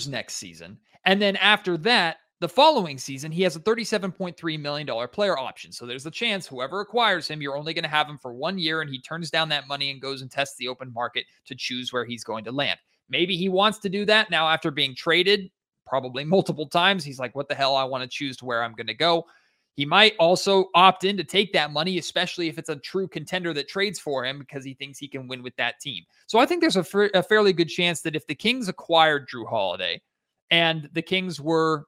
next 0.10 0.34
season. 0.34 0.78
And 1.06 1.22
then 1.22 1.38
after 1.38 1.78
that, 1.78 2.18
the 2.40 2.50
following 2.50 2.98
season, 2.98 3.32
he 3.32 3.42
has 3.42 3.56
a 3.56 3.60
$37.3 3.60 4.60
million 4.60 5.08
player 5.08 5.38
option. 5.38 5.72
So 5.72 5.86
there's 5.86 6.06
a 6.06 6.12
chance 6.12 6.46
whoever 6.46 6.82
acquires 6.82 7.28
him, 7.28 7.42
you're 7.42 7.58
only 7.58 7.74
going 7.74 7.84
to 7.84 7.90
have 7.90 8.08
him 8.08 8.18
for 8.18 8.34
one 8.34 8.60
year 8.60 8.82
and 8.82 8.90
he 8.90 9.02
turns 9.02 9.32
down 9.32 9.50
that 9.50 9.68
money 9.68 9.90
and 9.90 10.02
goes 10.02 10.22
and 10.22 10.30
tests 10.30 10.56
the 10.58 10.68
open 10.68 10.94
market 10.94 11.26
to 11.46 11.56
choose 11.56 11.92
where 11.92 12.06
he's 12.06 12.24
going 12.24 12.44
to 12.44 12.52
land. 12.52 12.80
Maybe 13.10 13.36
he 13.36 13.50
wants 13.50 13.80
to 13.80 13.90
do 13.90 14.06
that 14.06 14.30
now 14.30 14.48
after 14.48 14.70
being 14.70 14.94
traded 14.96 15.50
probably 15.86 16.24
multiple 16.26 16.68
times. 16.68 17.04
He's 17.04 17.20
like, 17.20 17.36
what 17.36 17.48
the 17.48 17.56
hell? 17.56 17.76
I 17.76 17.84
want 17.86 18.04
to 18.04 18.10
choose 18.10 18.38
to 18.38 18.46
where 18.46 18.64
I'm 18.64 18.74
going 18.74 18.88
to 18.88 18.94
go. 18.94 19.26
He 19.74 19.86
might 19.86 20.16
also 20.20 20.70
opt 20.74 21.04
in 21.04 21.18
to 21.18 21.24
take 21.24 21.54
that 21.54 21.72
money, 21.72 22.00
especially 22.00 22.50
if 22.50 22.58
it's 22.58 22.70
a 22.70 22.78
true 22.78 23.08
contender 23.08 23.54
that 23.54 23.68
trades 23.68 24.00
for 24.00 24.26
him 24.26 24.40
because 24.40 24.64
he 24.64 24.74
thinks 24.74 24.98
he 24.98 25.08
can 25.08 25.28
win 25.28 25.44
with 25.44 25.56
that 25.58 25.80
team. 25.80 26.04
So 26.26 26.40
I 26.40 26.48
think 26.48 26.62
there's 26.62 26.78
a, 26.78 27.10
a 27.14 27.22
fairly 27.22 27.54
good 27.54 27.70
chance 27.70 28.02
that 28.02 28.16
if 28.16 28.26
the 28.26 28.34
Kings 28.34 28.70
acquired 28.70 29.30
Jrue 29.30 29.48
Holiday 29.48 30.02
and 30.50 30.90
the 30.94 31.04
Kings 31.04 31.40
were 31.40 31.86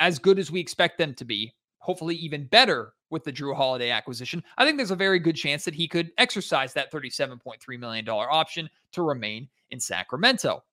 as 0.00 0.18
good 0.18 0.38
as 0.38 0.50
we 0.50 0.58
expect 0.58 0.98
them 0.98 1.14
to 1.14 1.24
be, 1.24 1.54
hopefully 1.78 2.16
even 2.16 2.46
better 2.46 2.94
with 3.10 3.22
the 3.24 3.32
Jrue 3.32 3.54
Holiday 3.54 3.90
acquisition, 3.90 4.42
I 4.58 4.64
think 4.64 4.76
there's 4.76 4.90
a 4.90 4.96
very 4.96 5.18
good 5.18 5.36
chance 5.36 5.64
that 5.64 5.74
he 5.74 5.86
could 5.86 6.10
exercise 6.18 6.72
that 6.72 6.92
$37.3 6.92 7.78
million 7.78 8.08
option 8.08 8.68
to 8.92 9.02
remain 9.02 9.48
in 9.70 9.78
Sacramento. 9.78 10.64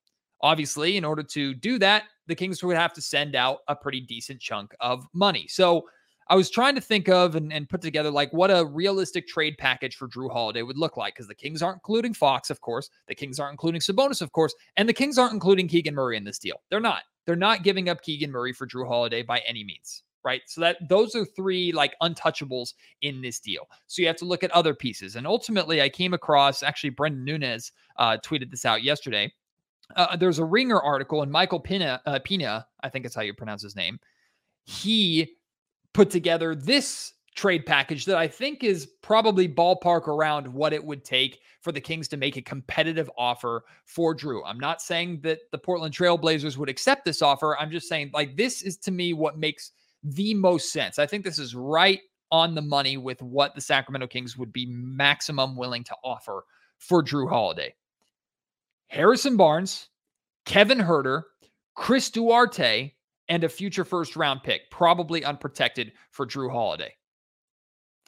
Obviously, 0.41 0.98
in 0.98 1.05
order 1.05 1.24
to 1.24 1.53
do 1.53 1.77
that, 1.79 2.03
the 2.27 2.36
Kings 2.36 2.63
would 2.63 2.77
have 2.77 2.93
to 2.93 3.01
send 3.01 3.36
out 3.36 3.60
a 3.67 3.75
pretty 3.75 4.01
decent 4.01 4.39
chunk 4.39 4.74
of 4.79 5.05
money. 5.13 5.48
So 5.48 5.86
I 6.29 6.36
was 6.36 6.50
trying 6.50 6.75
to 6.75 6.81
think 6.81 7.10
of 7.10 7.36
and, 7.36 7.51
and 7.51 7.67
put 7.67 7.81
together 7.81 8.12
like 8.12 8.31
what 8.34 8.51
a 8.51 8.65
realistic 8.65 9.27
trade 9.27 9.57
package 9.57 9.96
for 9.96 10.07
Jrue 10.07 10.31
Holiday 10.31 10.62
would 10.62 10.77
look 10.77 10.98
like 10.98 11.15
because 11.15 11.27
the 11.27 11.36
Kings 11.36 11.63
aren't 11.63 11.77
including 11.77 12.13
Fox, 12.13 12.50
of 12.50 12.62
course. 12.62 12.89
The 13.07 13.15
Kings 13.15 13.39
aren't 13.39 13.53
including 13.53 13.81
Sabonis, 13.81 14.22
of 14.22 14.31
course. 14.31 14.53
And 14.75 14.88
the 14.88 14.93
Kings 14.93 15.17
aren't 15.17 15.34
including 15.34 15.67
Keegan 15.67 15.96
Murray 15.96 16.17
in 16.17 16.24
this 16.24 16.39
deal. 16.39 16.62
They're 16.69 16.79
not. 16.79 17.03
They're 17.27 17.36
not 17.36 17.62
giving 17.62 17.89
up 17.89 18.01
Keegan 18.01 18.31
Murray 18.31 18.53
for 18.53 18.65
Jrue 18.65 18.88
Holiday 18.88 19.22
by 19.22 19.39
any 19.39 19.63
means, 19.63 20.03
right? 20.24 20.41
So 20.48 20.62
that 20.62 20.77
those 20.88 21.13
are 21.13 21.25
three 21.25 21.74
like 21.74 21.93
untouchables 22.01 22.74
in 23.01 23.22
this 23.22 23.39
deal. 23.39 23.67
So 23.86 24.01
you 24.01 24.07
have 24.07 24.15
to 24.17 24.25
look 24.25 24.43
at 24.43 24.51
other 24.51 24.74
pieces. 24.74 25.17
And 25.17 25.27
ultimately, 25.27 25.81
I 25.81 25.89
came 25.89 26.13
across 26.13 26.63
actually 26.63 26.91
Brendan 26.91 27.25
Nunes 27.25 27.74
uh, 27.98 28.17
tweeted 28.25 28.50
this 28.50 28.65
out 28.65 28.81
yesterday. 28.81 29.31
Uh, 29.96 30.15
there's 30.15 30.39
a 30.39 30.46
Ringer 30.46 30.81
article, 30.81 31.22
and 31.22 31.31
Michael 31.31 31.60
Pina, 31.60 32.01
uh, 32.05 32.19
Pina, 32.24 32.65
I 32.81 32.89
think 32.89 33.05
it's 33.05 33.15
how 33.15 33.22
you 33.22 33.34
pronounce 33.34 33.62
his 33.62 33.75
name. 33.75 34.00
He 34.65 35.36
put 35.93 36.10
together 36.10 36.55
this 36.55 37.13
trade 37.38 37.67
package 37.67 38.03
that 38.06 38.17
I 38.17 38.27
think 38.27 38.63
is 38.63 38.88
probably 39.03 39.48
ballpark 39.48 40.08
around 40.08 40.51
what 40.51 40.74
it 40.74 40.84
would 40.84 41.06
take 41.06 41.39
for 41.62 41.72
the 41.72 41.79
Kings 41.79 42.08
to 42.10 42.17
make 42.17 42.36
a 42.36 42.41
competitive 42.41 43.10
offer 43.15 43.63
for 43.86 44.15
Jrue. 44.15 44.41
I'm 44.44 44.60
not 44.60 44.82
saying 44.82 45.22
that 45.22 45.39
the 45.51 45.58
Portland 45.60 45.94
Trailblazers 45.94 46.58
would 46.58 46.67
accept 46.67 47.06
this 47.06 47.22
offer. 47.22 47.56
I'm 47.58 47.70
just 47.70 47.88
saying, 47.88 48.10
like, 48.12 48.36
this 48.36 48.63
is 48.63 48.75
to 48.77 48.91
me 48.91 49.13
what 49.13 49.38
makes 49.38 49.72
the 50.03 50.34
most 50.34 50.74
sense. 50.74 50.98
I 50.98 51.06
think 51.06 51.24
this 51.24 51.38
is 51.38 51.53
right 51.53 52.01
on 52.32 52.56
the 52.56 52.62
money 52.62 52.98
with 52.98 53.22
what 53.22 53.53
the 53.53 53.62
Sacramento 53.62 54.08
Kings 54.08 54.36
would 54.36 54.51
be 54.51 54.65
maximum 54.65 55.56
willing 55.56 55.84
to 55.86 55.96
offer 56.03 56.44
for 56.79 57.03
Jrue 57.03 57.29
Holiday. 57.29 57.75
Harrison 58.88 59.38
Barnes, 59.38 59.89
Kevin 60.46 60.79
Huerter, 60.79 61.24
Chris 61.75 62.10
Duarte, 62.10 62.94
and 63.29 63.44
a 63.44 63.50
future 63.50 63.86
first 63.86 64.15
round 64.15 64.41
pick, 64.41 64.72
probably 64.72 65.24
unprotected 65.24 65.91
for 66.10 66.25
Jrue 66.25 66.51
Holiday 66.51 66.94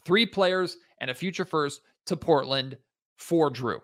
three 0.10 0.26
players 0.26 0.78
and 1.02 1.12
a 1.12 1.14
future 1.14 1.46
first 1.46 1.82
to 2.08 2.18
Portland 2.18 2.76
for 3.18 3.52
Jrue. 3.52 3.80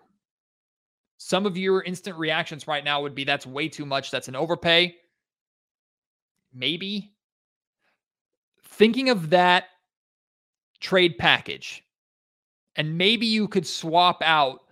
Some 1.18 1.46
of 1.46 1.56
your 1.56 1.84
instant 1.84 2.18
reactions 2.18 2.66
right 2.66 2.82
now 2.82 3.00
would 3.00 3.14
be 3.14 3.22
that's 3.22 3.46
way 3.46 3.68
too 3.68 3.86
much. 3.86 4.10
That's 4.10 4.26
an 4.26 4.34
overpay. 4.34 4.96
Maybe. 6.52 7.12
Thinking 8.64 9.08
of 9.08 9.30
that 9.30 9.66
trade 10.80 11.16
package, 11.16 11.84
and 12.74 12.98
maybe 12.98 13.26
you 13.26 13.46
could 13.46 13.66
swap 13.66 14.20
out 14.24 14.62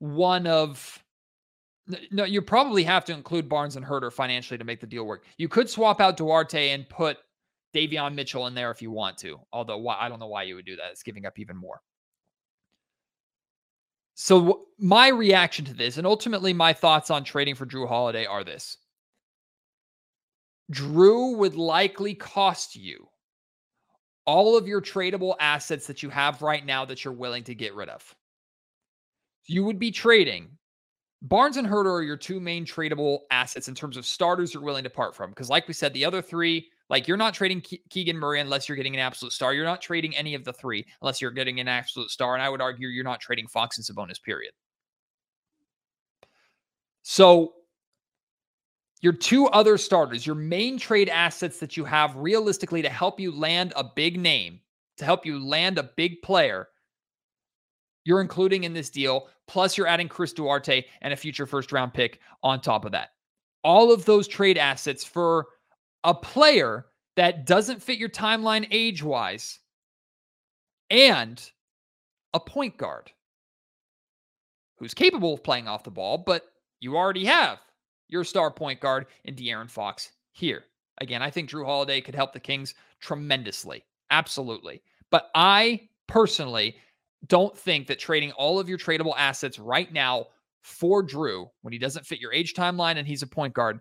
one 0.00 0.46
of. 0.46 1.02
No, 2.10 2.24
you 2.24 2.42
probably 2.42 2.84
have 2.84 3.06
to 3.06 3.14
include 3.14 3.48
Barnes 3.48 3.76
and 3.76 3.86
Huerter 3.86 4.12
financially 4.12 4.58
to 4.58 4.64
make 4.64 4.80
the 4.80 4.86
deal 4.86 5.06
work. 5.06 5.24
You 5.38 5.48
could 5.48 5.70
swap 5.70 6.02
out 6.02 6.18
Duarte 6.18 6.68
and 6.68 6.86
put 6.86 7.16
Davion 7.74 8.14
Mitchell 8.14 8.46
in 8.46 8.54
there 8.54 8.70
if 8.70 8.82
you 8.82 8.90
want 8.90 9.18
to. 9.18 9.38
Although 9.52 9.78
why, 9.78 9.96
I 10.00 10.08
don't 10.08 10.20
know 10.20 10.28
why 10.28 10.44
you 10.44 10.54
would 10.54 10.66
do 10.66 10.76
that. 10.76 10.90
It's 10.90 11.02
giving 11.02 11.26
up 11.26 11.38
even 11.38 11.56
more. 11.56 11.80
So 14.14 14.66
my 14.78 15.08
reaction 15.08 15.64
to 15.66 15.74
this, 15.74 15.96
and 15.96 16.06
ultimately 16.06 16.52
my 16.52 16.72
thoughts 16.72 17.10
on 17.10 17.22
trading 17.22 17.54
for 17.54 17.66
Jrue 17.66 17.88
Holiday 17.88 18.26
are 18.26 18.42
this: 18.42 18.76
Jrue 20.72 21.36
would 21.36 21.54
likely 21.54 22.14
cost 22.14 22.74
you 22.74 23.08
all 24.26 24.56
of 24.56 24.66
your 24.66 24.82
tradable 24.82 25.34
assets 25.40 25.86
that 25.86 26.02
you 26.02 26.10
have 26.10 26.42
right 26.42 26.66
now 26.66 26.84
that 26.84 27.04
you're 27.04 27.14
willing 27.14 27.44
to 27.44 27.54
get 27.54 27.74
rid 27.74 27.88
of. 27.88 28.14
You 29.46 29.64
would 29.64 29.78
be 29.78 29.90
trading 29.90 30.58
Barnes 31.22 31.56
and 31.56 31.66
Huerter 31.66 31.92
are 31.92 32.02
your 32.02 32.16
two 32.16 32.38
main 32.38 32.64
tradable 32.64 33.20
assets 33.30 33.68
in 33.68 33.74
terms 33.74 33.96
of 33.96 34.06
starters 34.06 34.54
you're 34.54 34.62
willing 34.62 34.84
to 34.84 34.90
part 34.90 35.16
from. 35.16 35.30
Because, 35.30 35.50
like 35.50 35.66
we 35.66 35.74
said, 35.74 35.92
the 35.92 36.04
other 36.04 36.22
three 36.22 36.70
like 36.90 37.06
you're 37.06 37.16
not 37.16 37.34
trading 37.34 37.60
Ke- 37.60 37.80
Keegan 37.90 38.16
Murray 38.16 38.40
unless 38.40 38.68
you're 38.68 38.76
getting 38.76 38.94
an 38.94 39.00
absolute 39.00 39.32
star. 39.32 39.52
You're 39.52 39.64
not 39.64 39.82
trading 39.82 40.16
any 40.16 40.34
of 40.34 40.44
the 40.44 40.52
three 40.52 40.86
unless 41.00 41.20
you're 41.20 41.30
getting 41.30 41.60
an 41.60 41.68
absolute 41.68 42.10
star. 42.10 42.34
And 42.34 42.42
I 42.42 42.48
would 42.48 42.60
argue 42.60 42.88
you're 42.88 43.04
not 43.04 43.20
trading 43.20 43.46
Fox 43.46 43.76
and 43.78 43.86
Sabonis, 43.86 44.22
period. 44.22 44.52
So 47.02 47.54
your 49.00 49.12
two 49.12 49.46
other 49.48 49.78
starters, 49.78 50.26
your 50.26 50.34
main 50.34 50.78
trade 50.78 51.08
assets 51.08 51.58
that 51.60 51.76
you 51.76 51.84
have 51.84 52.16
realistically 52.16 52.82
to 52.82 52.88
help 52.88 53.20
you 53.20 53.32
land 53.32 53.72
a 53.76 53.84
big 53.84 54.18
name, 54.18 54.60
to 54.96 55.04
help 55.04 55.24
you 55.24 55.38
land 55.38 55.78
a 55.78 55.90
big 55.96 56.20
player, 56.22 56.68
you're 58.04 58.20
including 58.20 58.64
in 58.64 58.72
this 58.72 58.90
deal. 58.90 59.28
Plus, 59.46 59.76
you're 59.78 59.86
adding 59.86 60.08
Chris 60.08 60.32
Duarte 60.32 60.84
and 61.00 61.12
a 61.12 61.16
future 61.16 61.46
first 61.46 61.72
round 61.72 61.94
pick 61.94 62.20
on 62.42 62.60
top 62.60 62.84
of 62.84 62.92
that. 62.92 63.10
All 63.64 63.92
of 63.92 64.04
those 64.04 64.26
trade 64.26 64.58
assets 64.58 65.04
for 65.04 65.46
a 66.04 66.14
player 66.14 66.86
that 67.16 67.46
doesn't 67.46 67.82
fit 67.82 67.98
your 67.98 68.08
timeline 68.08 68.66
age 68.70 69.02
wise 69.02 69.58
and 70.90 71.50
a 72.34 72.40
point 72.40 72.76
guard 72.76 73.10
who's 74.78 74.94
capable 74.94 75.34
of 75.34 75.42
playing 75.42 75.66
off 75.66 75.84
the 75.84 75.90
ball, 75.90 76.18
but 76.18 76.44
you 76.80 76.96
already 76.96 77.24
have 77.24 77.58
your 78.08 78.24
star 78.24 78.50
point 78.50 78.80
guard 78.80 79.06
in 79.24 79.34
De'Aaron 79.34 79.70
Fox 79.70 80.12
here. 80.32 80.64
Again, 81.00 81.22
I 81.22 81.30
think 81.30 81.50
Jrue 81.50 81.64
Holiday 81.64 82.00
could 82.00 82.14
help 82.14 82.32
the 82.32 82.40
Kings 82.40 82.74
tremendously. 83.00 83.84
Absolutely. 84.10 84.82
But 85.10 85.30
I 85.34 85.88
personally 86.06 86.76
don't 87.26 87.56
think 87.56 87.86
that 87.88 87.98
trading 87.98 88.32
all 88.32 88.58
of 88.58 88.68
your 88.68 88.78
tradable 88.78 89.14
assets 89.16 89.58
right 89.58 89.92
now 89.92 90.26
for 90.62 91.04
Jrue 91.04 91.48
when 91.62 91.72
he 91.72 91.78
doesn't 91.78 92.06
fit 92.06 92.20
your 92.20 92.32
age 92.32 92.54
timeline 92.54 92.96
and 92.96 93.06
he's 93.06 93.22
a 93.22 93.26
point 93.26 93.54
guard 93.54 93.80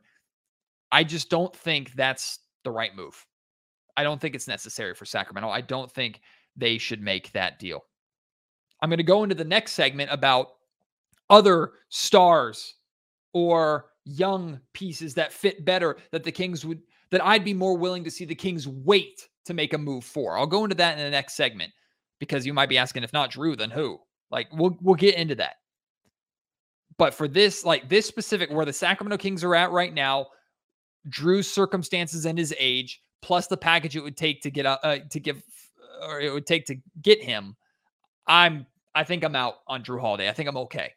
I 0.91 1.03
just 1.03 1.29
don't 1.29 1.55
think 1.55 1.93
that's 1.93 2.39
the 2.63 2.71
right 2.71 2.95
move. 2.95 3.25
I 3.95 4.03
don't 4.03 4.21
think 4.21 4.35
it's 4.35 4.47
necessary 4.47 4.93
for 4.93 5.05
Sacramento. 5.05 5.49
I 5.49 5.61
don't 5.61 5.91
think 5.91 6.21
they 6.55 6.77
should 6.77 7.01
make 7.01 7.31
that 7.31 7.59
deal. 7.59 7.83
I'm 8.81 8.89
going 8.89 8.97
to 8.97 9.03
go 9.03 9.23
into 9.23 9.35
the 9.35 9.43
next 9.43 9.73
segment 9.73 10.11
about 10.11 10.49
other 11.29 11.71
stars 11.89 12.75
or 13.33 13.87
young 14.05 14.59
pieces 14.73 15.13
that 15.15 15.33
fit 15.33 15.65
better 15.65 15.97
that 16.11 16.23
the 16.23 16.31
Kings 16.31 16.65
would 16.65 16.81
that 17.11 17.25
I'd 17.25 17.45
be 17.45 17.53
more 17.53 17.77
willing 17.77 18.03
to 18.03 18.11
see 18.11 18.25
the 18.25 18.35
Kings 18.35 18.67
wait 18.67 19.27
to 19.45 19.53
make 19.53 19.73
a 19.73 19.77
move 19.77 20.03
for. 20.03 20.37
I'll 20.37 20.45
go 20.45 20.63
into 20.63 20.75
that 20.75 20.97
in 20.97 21.03
the 21.03 21.09
next 21.09 21.35
segment 21.35 21.71
because 22.19 22.45
you 22.45 22.53
might 22.53 22.69
be 22.69 22.77
asking 22.77 23.03
if 23.03 23.13
not 23.13 23.31
Jrue 23.31 23.57
then 23.57 23.69
who? 23.69 23.99
Like 24.29 24.47
we'll 24.51 24.77
we'll 24.81 24.95
get 24.95 25.15
into 25.15 25.35
that. 25.35 25.55
But 26.97 27.13
for 27.13 27.27
this 27.27 27.63
like 27.65 27.89
this 27.89 28.05
specific 28.05 28.51
where 28.51 28.65
the 28.65 28.73
Sacramento 28.73 29.17
Kings 29.17 29.43
are 29.43 29.55
at 29.55 29.71
right 29.71 29.93
now, 29.93 30.27
Jrue's 31.09 31.51
circumstances 31.51 32.25
and 32.25 32.37
his 32.37 32.53
age, 32.57 33.01
plus 33.21 33.47
the 33.47 33.57
package 33.57 33.95
it 33.95 34.01
would 34.01 34.17
take 34.17 34.41
to 34.41 34.51
get 34.51 34.65
uh, 34.65 34.99
to 35.09 35.19
give 35.19 35.41
or 36.01 36.19
it 36.19 36.33
would 36.33 36.45
take 36.45 36.65
to 36.67 36.75
get 37.01 37.23
him, 37.23 37.55
I'm 38.27 38.65
I 38.95 39.03
think 39.03 39.23
I'm 39.23 39.35
out 39.35 39.55
on 39.67 39.83
Jrue 39.83 40.01
Holiday. 40.01 40.29
I 40.29 40.33
think 40.33 40.49
I'm 40.49 40.57
okay. 40.57 40.91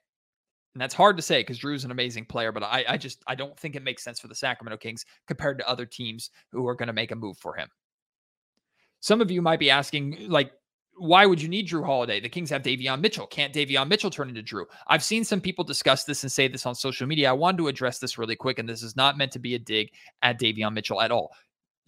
And 0.75 0.81
that's 0.81 0.95
hard 0.95 1.17
to 1.17 1.23
say 1.23 1.41
because 1.41 1.59
Jrue's 1.59 1.85
an 1.85 1.91
amazing 1.91 2.27
player, 2.27 2.53
but 2.53 2.63
I, 2.63 2.85
I 2.89 2.97
just 2.97 3.23
I 3.27 3.35
don't 3.35 3.59
think 3.59 3.75
it 3.75 3.83
makes 3.83 4.05
sense 4.05 4.21
for 4.21 4.29
the 4.29 4.35
Sacramento 4.35 4.79
Kings 4.79 5.05
compared 5.27 5.59
to 5.59 5.69
other 5.69 5.85
teams 5.87 6.31
who 6.53 6.67
are 6.69 6.75
going 6.75 6.87
to 6.87 6.93
make 6.93 7.11
a 7.11 7.17
move 7.17 7.39
for 7.39 7.55
him. 7.55 7.69
Some 9.01 9.21
of 9.21 9.31
you 9.31 9.41
might 9.41 9.59
be 9.59 9.71
asking, 9.71 10.29
like, 10.29 10.53
why 11.01 11.25
would 11.25 11.41
you 11.41 11.49
need 11.49 11.67
Jrue 11.67 11.85
Holiday? 11.85 12.21
The 12.21 12.29
Kings 12.29 12.51
have 12.51 12.63
Davion 12.63 13.01
Mitchell. 13.01 13.27
Can't 13.27 13.55
Davion 13.55 13.89
Mitchell 13.89 14.11
turn 14.11 14.29
into 14.29 14.43
Jrue? 14.43 14.67
I've 14.87 15.03
seen 15.03 15.25
some 15.25 15.41
people 15.41 15.65
discuss 15.65 16.05
this 16.05 16.23
and 16.25 16.31
say 16.31 16.47
this 16.47 16.67
on 16.67 16.75
social 16.75 17.07
media. 17.07 17.31
I 17.31 17.33
wanted 17.33 17.59
to 17.59 17.69
address 17.69 17.99
this 17.99 18.19
really 18.19 18.37
quick, 18.37 18.59
and 18.59 18.69
this 18.69 18.83
is 18.83 18.97
not 18.97 19.17
meant 19.17 19.33
to 19.33 19.39
be 19.39 19.55
a 19.55 19.59
dig 19.59 19.93
at 20.21 20.39
Davion 20.39 20.75
Mitchell 20.75 21.01
at 21.01 21.11
all. 21.11 21.33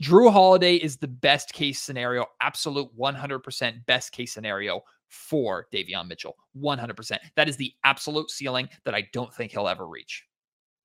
Jrue 0.03 0.33
Holiday 0.33 0.77
is 0.77 0.97
the 0.97 1.09
best 1.09 1.53
case 1.53 1.81
scenario, 1.83 2.25
absolute 2.41 2.89
100% 2.99 3.87
best 3.87 4.13
case 4.13 4.33
scenario 4.33 4.81
for 5.09 5.67
Davion 5.71 6.09
Mitchell. 6.09 6.35
100%. 6.59 7.19
That 7.37 7.51
is 7.51 7.59
the 7.59 7.73
absolute 7.85 8.31
ceiling 8.31 8.69
that 8.85 8.95
I 8.95 9.09
don't 9.13 9.33
think 9.35 9.53
he'll 9.53 9.69
ever 9.69 9.87
reach. 9.87 10.25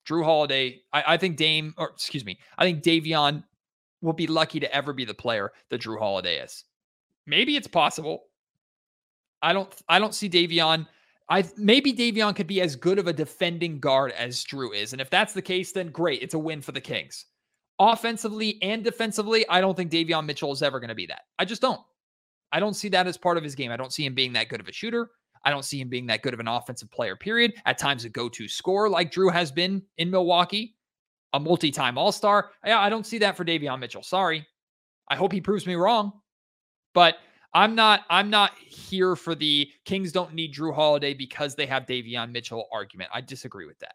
Jrue 0.06 0.26
Holiday, 0.26 0.82
I, 0.92 1.04
I 1.14 1.18
think 1.18 1.38
Dame, 1.38 1.74
or 1.78 1.92
excuse 1.92 2.26
me, 2.26 2.38
I 2.58 2.66
think 2.66 2.84
Davion 2.84 3.44
will 4.02 4.14
be 4.14 4.28
lucky 4.28 4.60
to 4.60 4.76
ever 4.76 4.92
be 4.92 5.06
the 5.06 5.14
player 5.14 5.54
that 5.70 5.82
Jrue 5.82 5.98
Holiday 5.98 6.40
is. 6.40 6.66
Maybe 7.28 7.56
it's 7.58 7.68
possible. 7.68 8.24
I 9.42 9.54
don't 9.54 9.74
I 9.88 10.00
don't 10.00 10.16
see 10.16 10.30
Davion. 10.30 10.88
I 11.30 11.44
maybe 11.58 11.94
Davion 11.94 12.36
could 12.36 12.48
be 12.48 12.62
as 12.62 12.76
good 12.76 12.98
of 12.98 13.08
a 13.08 13.14
defending 13.14 13.80
guard 13.80 14.14
as 14.14 14.44
Jrue 14.46 14.74
is. 14.74 14.94
And 14.94 15.02
if 15.02 15.10
that's 15.10 15.34
the 15.34 15.42
case, 15.42 15.74
then 15.74 15.90
great. 15.90 16.24
It's 16.24 16.34
a 16.34 16.40
win 16.40 16.62
for 16.62 16.72
the 16.72 16.82
Kings. 16.82 17.26
Offensively 17.80 18.58
and 18.64 18.84
defensively, 18.84 19.48
I 19.50 19.62
don't 19.62 19.76
think 19.76 19.92
Davion 19.92 20.26
Mitchell 20.26 20.52
is 20.52 20.64
ever 20.64 20.80
going 20.80 20.88
to 20.90 20.96
be 20.96 21.06
that. 21.08 21.24
I 21.38 21.46
just 21.46 21.62
don't. 21.62 21.82
I 22.52 22.60
don't 22.60 22.74
see 22.74 22.90
that 22.90 23.08
as 23.08 23.18
part 23.18 23.38
of 23.38 23.44
his 23.44 23.56
game. 23.56 23.72
I 23.72 23.78
don't 23.78 23.94
see 23.94 24.06
him 24.06 24.16
being 24.16 24.34
that 24.34 24.50
good 24.50 24.62
of 24.62 24.68
a 24.68 24.72
shooter. 24.72 25.12
I 25.44 25.52
don't 25.52 25.66
see 25.66 25.80
him 25.80 25.90
being 25.90 26.08
that 26.08 26.24
good 26.24 26.34
of 26.34 26.40
an 26.40 26.48
offensive 26.48 26.90
player, 26.90 27.16
period. 27.16 27.54
At 27.66 27.78
times, 27.78 28.06
a 28.06 28.10
go 28.10 28.30
to 28.30 28.48
scorer 28.48 28.90
like 28.90 29.12
Jrue 29.12 29.32
has 29.32 29.52
been 29.52 29.84
in 29.98 30.10
Milwaukee, 30.10 30.76
a 31.34 31.40
multi 31.40 31.72
time 31.72 31.98
All 31.98 32.12
Star. 32.12 32.52
Yeah, 32.66 32.80
I 32.80 32.90
don't 32.90 33.06
see 33.06 33.18
that 33.20 33.38
for 33.38 33.46
Davion 33.46 33.80
Mitchell. 33.80 34.02
Sorry. 34.02 34.48
I 35.10 35.16
hope 35.16 35.32
he 35.32 35.42
proves 35.42 35.68
me 35.68 35.76
wrong. 35.76 36.14
But 36.98 37.20
I'm 37.54 37.76
not 37.76 38.06
I'm 38.10 38.32
not 38.32 38.58
here 38.58 39.16
for 39.16 39.36
the 39.36 39.70
Kings 39.86 40.12
don't 40.12 40.34
need 40.34 40.56
Jrue 40.56 40.74
Holiday 40.74 41.14
because 41.14 41.54
they 41.54 41.68
have 41.68 41.86
Davion 41.86 42.32
Mitchell 42.32 42.68
argument. 42.74 43.12
I 43.14 43.22
disagree 43.22 43.68
with 43.68 43.78
that. 43.82 43.94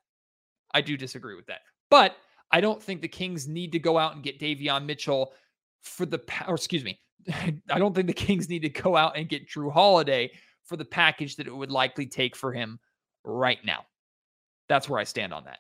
I 0.73 0.83
do 0.83 0.97
disagree 0.97 1.35
with 1.35 1.47
that. 1.47 1.63
But 1.91 2.15
I 2.53 2.61
don't 2.61 2.81
think 2.81 3.03
the 3.03 3.09
Kings 3.09 3.49
need 3.49 3.73
to 3.73 3.81
go 3.81 3.99
out 3.99 4.15
and 4.15 4.23
get 4.23 4.39
Davion 4.39 4.87
Mitchell 4.87 5.33
for 5.81 6.07
the 6.07 6.21
or 6.47 6.55
excuse 6.55 6.85
me. 6.85 7.01
I 7.29 7.81
don't 7.81 7.93
think 7.93 8.07
the 8.07 8.13
Kings 8.13 8.49
need 8.49 8.63
to 8.63 8.69
go 8.69 8.95
out 8.95 9.17
and 9.17 9.29
get 9.29 9.49
Jrue 9.49 9.73
Holiday 9.73 10.31
for 10.63 10.77
the 10.77 10.85
package 10.85 11.35
that 11.35 11.49
it 11.49 11.57
would 11.57 11.73
likely 11.73 12.07
take 12.07 12.37
for 12.37 12.53
him 12.53 12.79
right 13.25 13.59
now. 13.65 13.85
That's 14.69 14.89
where 14.89 15.01
I 15.01 15.05
stand 15.05 15.35
on 15.35 15.43
that. 15.47 15.59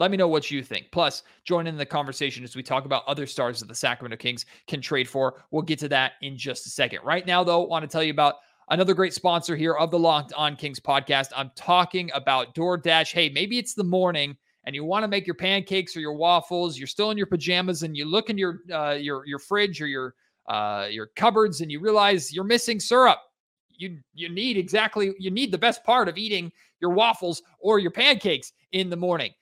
Let 0.00 0.10
me 0.10 0.16
know 0.16 0.28
what 0.28 0.50
you 0.50 0.64
think. 0.64 0.86
Plus, 0.92 1.24
join 1.44 1.66
in 1.66 1.76
the 1.76 1.84
conversation 1.84 2.42
as 2.42 2.56
we 2.56 2.62
talk 2.62 2.86
about 2.86 3.04
other 3.06 3.26
stars 3.26 3.60
that 3.60 3.68
the 3.68 3.74
Sacramento 3.74 4.16
Kings 4.16 4.46
can 4.66 4.80
trade 4.80 5.06
for. 5.06 5.44
We'll 5.50 5.60
get 5.60 5.78
to 5.80 5.90
that 5.90 6.12
in 6.22 6.38
just 6.38 6.66
a 6.66 6.70
second. 6.70 7.00
Right 7.04 7.26
now, 7.26 7.44
though, 7.44 7.62
I 7.62 7.68
want 7.68 7.82
to 7.82 7.86
tell 7.88 8.02
you 8.02 8.10
about 8.10 8.36
another 8.70 8.94
great 8.94 9.12
sponsor 9.12 9.56
here 9.56 9.74
of 9.74 9.90
the 9.90 9.98
Locked 9.98 10.32
On 10.32 10.56
Kings 10.56 10.80
podcast. 10.80 11.32
I'm 11.36 11.50
talking 11.54 12.10
about 12.14 12.54
DoorDash. 12.54 13.12
Hey, 13.12 13.28
maybe 13.28 13.58
it's 13.58 13.74
the 13.74 13.84
morning 13.84 14.38
and 14.64 14.74
you 14.74 14.86
want 14.86 15.02
to 15.02 15.08
make 15.08 15.26
your 15.26 15.34
pancakes 15.34 15.94
or 15.94 16.00
your 16.00 16.14
waffles. 16.14 16.78
You're 16.78 16.86
still 16.86 17.10
in 17.10 17.18
your 17.18 17.26
pajamas 17.26 17.82
and 17.82 17.94
you 17.94 18.06
look 18.06 18.30
in 18.30 18.38
your 18.38 18.60
uh, 18.72 18.96
your 18.98 19.26
your 19.26 19.38
fridge 19.38 19.82
or 19.82 19.86
your 19.86 20.14
uh, 20.48 20.88
your 20.90 21.08
cupboards 21.14 21.60
and 21.60 21.70
you 21.70 21.78
realize 21.78 22.32
you're 22.32 22.44
missing 22.44 22.80
syrup. 22.80 23.18
You 23.68 23.98
you 24.14 24.30
need 24.30 24.56
exactly 24.56 25.12
you 25.18 25.30
need 25.30 25.52
the 25.52 25.58
best 25.58 25.84
part 25.84 26.08
of 26.08 26.16
eating 26.16 26.50
your 26.80 26.92
waffles 26.92 27.42
or 27.58 27.78
your 27.78 27.90
pancakes 27.90 28.54
in 28.72 28.88
the 28.88 28.96
morning 28.96 29.32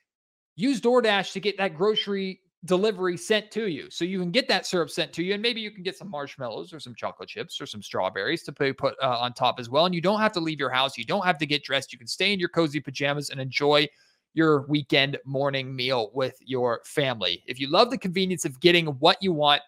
use 0.58 0.80
DoorDash 0.80 1.32
to 1.32 1.40
get 1.40 1.56
that 1.58 1.76
grocery 1.76 2.40
delivery 2.64 3.16
sent 3.16 3.50
to 3.52 3.68
you. 3.68 3.88
So 3.90 4.04
you 4.04 4.18
can 4.18 4.32
get 4.32 4.48
that 4.48 4.66
syrup 4.66 4.90
sent 4.90 5.12
to 5.12 5.22
you, 5.22 5.34
and 5.34 5.40
maybe 5.40 5.60
you 5.60 5.70
can 5.70 5.84
get 5.84 5.96
some 5.96 6.10
marshmallows 6.10 6.72
or 6.72 6.80
some 6.80 6.94
chocolate 6.94 7.28
chips 7.28 7.60
or 7.60 7.66
some 7.66 7.82
strawberries 7.82 8.42
to 8.42 8.52
put, 8.52 8.96
uh, 9.00 9.18
on 9.20 9.32
top 9.32 9.60
as 9.60 9.70
well. 9.70 9.86
And 9.86 9.94
you 9.94 10.00
don't 10.00 10.20
have 10.20 10.32
to 10.32 10.40
leave 10.40 10.58
your 10.58 10.70
house. 10.70 10.98
You 10.98 11.04
don't 11.04 11.24
have 11.24 11.38
to 11.38 11.46
get 11.46 11.62
dressed. 11.62 11.92
You 11.92 11.98
can 11.98 12.08
stay 12.08 12.32
in 12.32 12.40
your 12.40 12.48
cozy 12.48 12.80
pajamas 12.80 13.30
and 13.30 13.40
enjoy 13.40 13.86
your 14.34 14.66
weekend 14.66 15.16
morning 15.24 15.74
meal 15.74 16.10
with 16.12 16.36
your 16.40 16.80
family. 16.84 17.42
If 17.46 17.60
you 17.60 17.70
love 17.70 17.90
the 17.90 17.98
convenience 17.98 18.44
of 18.44 18.58
getting 18.60 18.86
what 18.86 19.18
you 19.22 19.32
want 19.32 19.62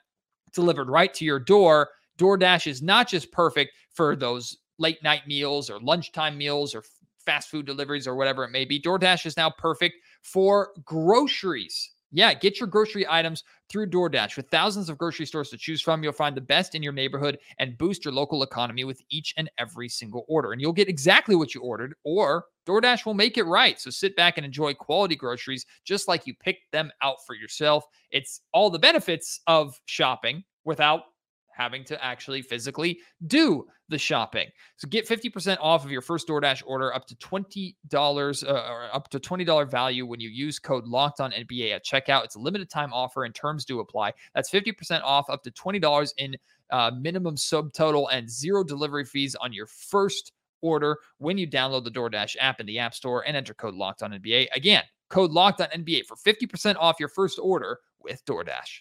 delivered 0.52 0.90
right 0.90 1.14
to 1.14 1.25
your 1.25 1.38
door, 1.38 1.90
DoorDash 2.18 2.66
is 2.66 2.82
not 2.82 3.09
just 3.09 3.30
perfect 3.30 3.73
for 3.94 4.16
those 4.16 4.59
late 4.78 5.02
night 5.04 5.26
meals 5.26 5.70
or 5.70 5.79
lunchtime 5.81 6.37
meals 6.37 6.74
or 6.74 6.83
fast 7.24 7.48
food 7.48 7.66
deliveries 7.66 8.09
or 8.09 8.16
whatever 8.16 8.44
it 8.44 8.50
may 8.50 8.64
be. 8.64 8.81
DoorDash 8.81 9.26
is 9.26 9.37
now 9.37 9.50
perfect 9.50 9.94
for 10.22 10.70
groceries. 10.85 11.90
Yeah, 12.12 12.35
get 12.35 12.59
your 12.59 12.66
grocery 12.66 13.06
items 13.09 13.44
through 13.68 13.90
DoorDash. 13.90 14.37
With 14.37 14.48
thousands 14.48 14.88
of 14.88 14.98
grocery 14.98 15.26
stores 15.26 15.48
to 15.50 15.56
choose 15.56 15.80
from, 15.80 16.02
you'll 16.02 16.12
find 16.12 16.37
the 16.37 16.40
best 16.40 16.74
in 16.74 16.83
your 16.83 16.92
neighborhood 16.92 17.38
and 17.61 17.78
boost 17.78 18.04
your 18.04 18.12
local 18.12 18.42
economy 18.42 18.83
with 18.83 19.00
each 19.11 19.33
and 19.37 19.48
every 19.59 19.88
single 19.88 20.24
order. 20.28 20.50
And 20.50 20.61
you'll 20.61 20.72
get 20.72 20.88
exactly 20.88 21.37
what 21.37 21.54
you 21.54 21.61
ordered, 21.61 21.94
or 22.02 22.46
DoorDash 22.66 23.06
will 23.06 23.14
make 23.14 23.38
it 23.38 23.44
right. 23.44 23.80
So 23.80 23.90
sit 23.90 24.16
back 24.16 24.38
and 24.38 24.44
enjoy 24.44 24.74
quality 24.74 25.14
groceries 25.14 25.66
just 25.85 26.09
like 26.09 26.26
you 26.26 26.35
picked 26.35 26.72
them 26.72 26.90
out 27.00 27.18
for 27.24 27.37
yourself. 27.37 27.85
It's 28.11 28.40
all 28.52 28.70
the 28.70 28.78
benefits 28.80 29.40
of 29.46 29.80
shopping 29.85 30.42
without 30.64 31.02
having 31.52 31.84
to 31.84 32.04
actually 32.04 32.42
physically 32.42 32.98
do 33.26 33.66
the 33.88 33.98
shopping. 33.98 34.48
So 34.76 34.88
get 34.88 35.06
50% 35.06 35.58
off 35.60 35.84
of 35.84 35.90
your 35.90 36.00
first 36.00 36.28
DoorDash 36.28 36.62
order 36.66 36.94
up 36.94 37.06
to 37.06 37.16
$20 37.16 37.74
uh, 38.44 38.52
or 38.52 38.94
up 38.94 39.08
to 39.10 39.18
$20 39.18 39.70
value 39.70 40.06
when 40.06 40.20
you 40.20 40.28
use 40.30 40.58
code 40.58 40.86
locked 40.86 41.20
on 41.20 41.32
NBA 41.32 41.74
at 41.74 41.84
checkout. 41.84 42.24
It's 42.24 42.36
a 42.36 42.40
limited 42.40 42.70
time 42.70 42.92
offer 42.92 43.24
and 43.24 43.34
terms 43.34 43.64
do 43.64 43.80
apply. 43.80 44.12
That's 44.34 44.50
50% 44.50 45.02
off 45.02 45.28
up 45.28 45.42
to 45.42 45.50
$20 45.50 46.12
in 46.18 46.36
uh, 46.70 46.92
minimum 46.98 47.36
subtotal 47.36 48.06
and 48.12 48.30
zero 48.30 48.62
delivery 48.62 49.04
fees 49.04 49.34
on 49.34 49.52
your 49.52 49.66
first 49.66 50.32
order 50.62 50.98
when 51.18 51.38
you 51.38 51.48
download 51.48 51.84
the 51.84 51.90
DoorDash 51.90 52.36
app 52.38 52.60
in 52.60 52.66
the 52.66 52.78
App 52.78 52.94
Store 52.94 53.26
and 53.26 53.36
enter 53.36 53.54
code 53.54 53.74
locked 53.74 54.02
on 54.02 54.12
NBA. 54.12 54.48
Again, 54.54 54.82
code 55.08 55.30
locked 55.30 55.60
on 55.60 55.68
NBA 55.68 56.06
for 56.06 56.16
50% 56.16 56.76
off 56.78 57.00
your 57.00 57.08
first 57.08 57.38
order 57.42 57.80
with 58.00 58.24
DoorDash. 58.24 58.80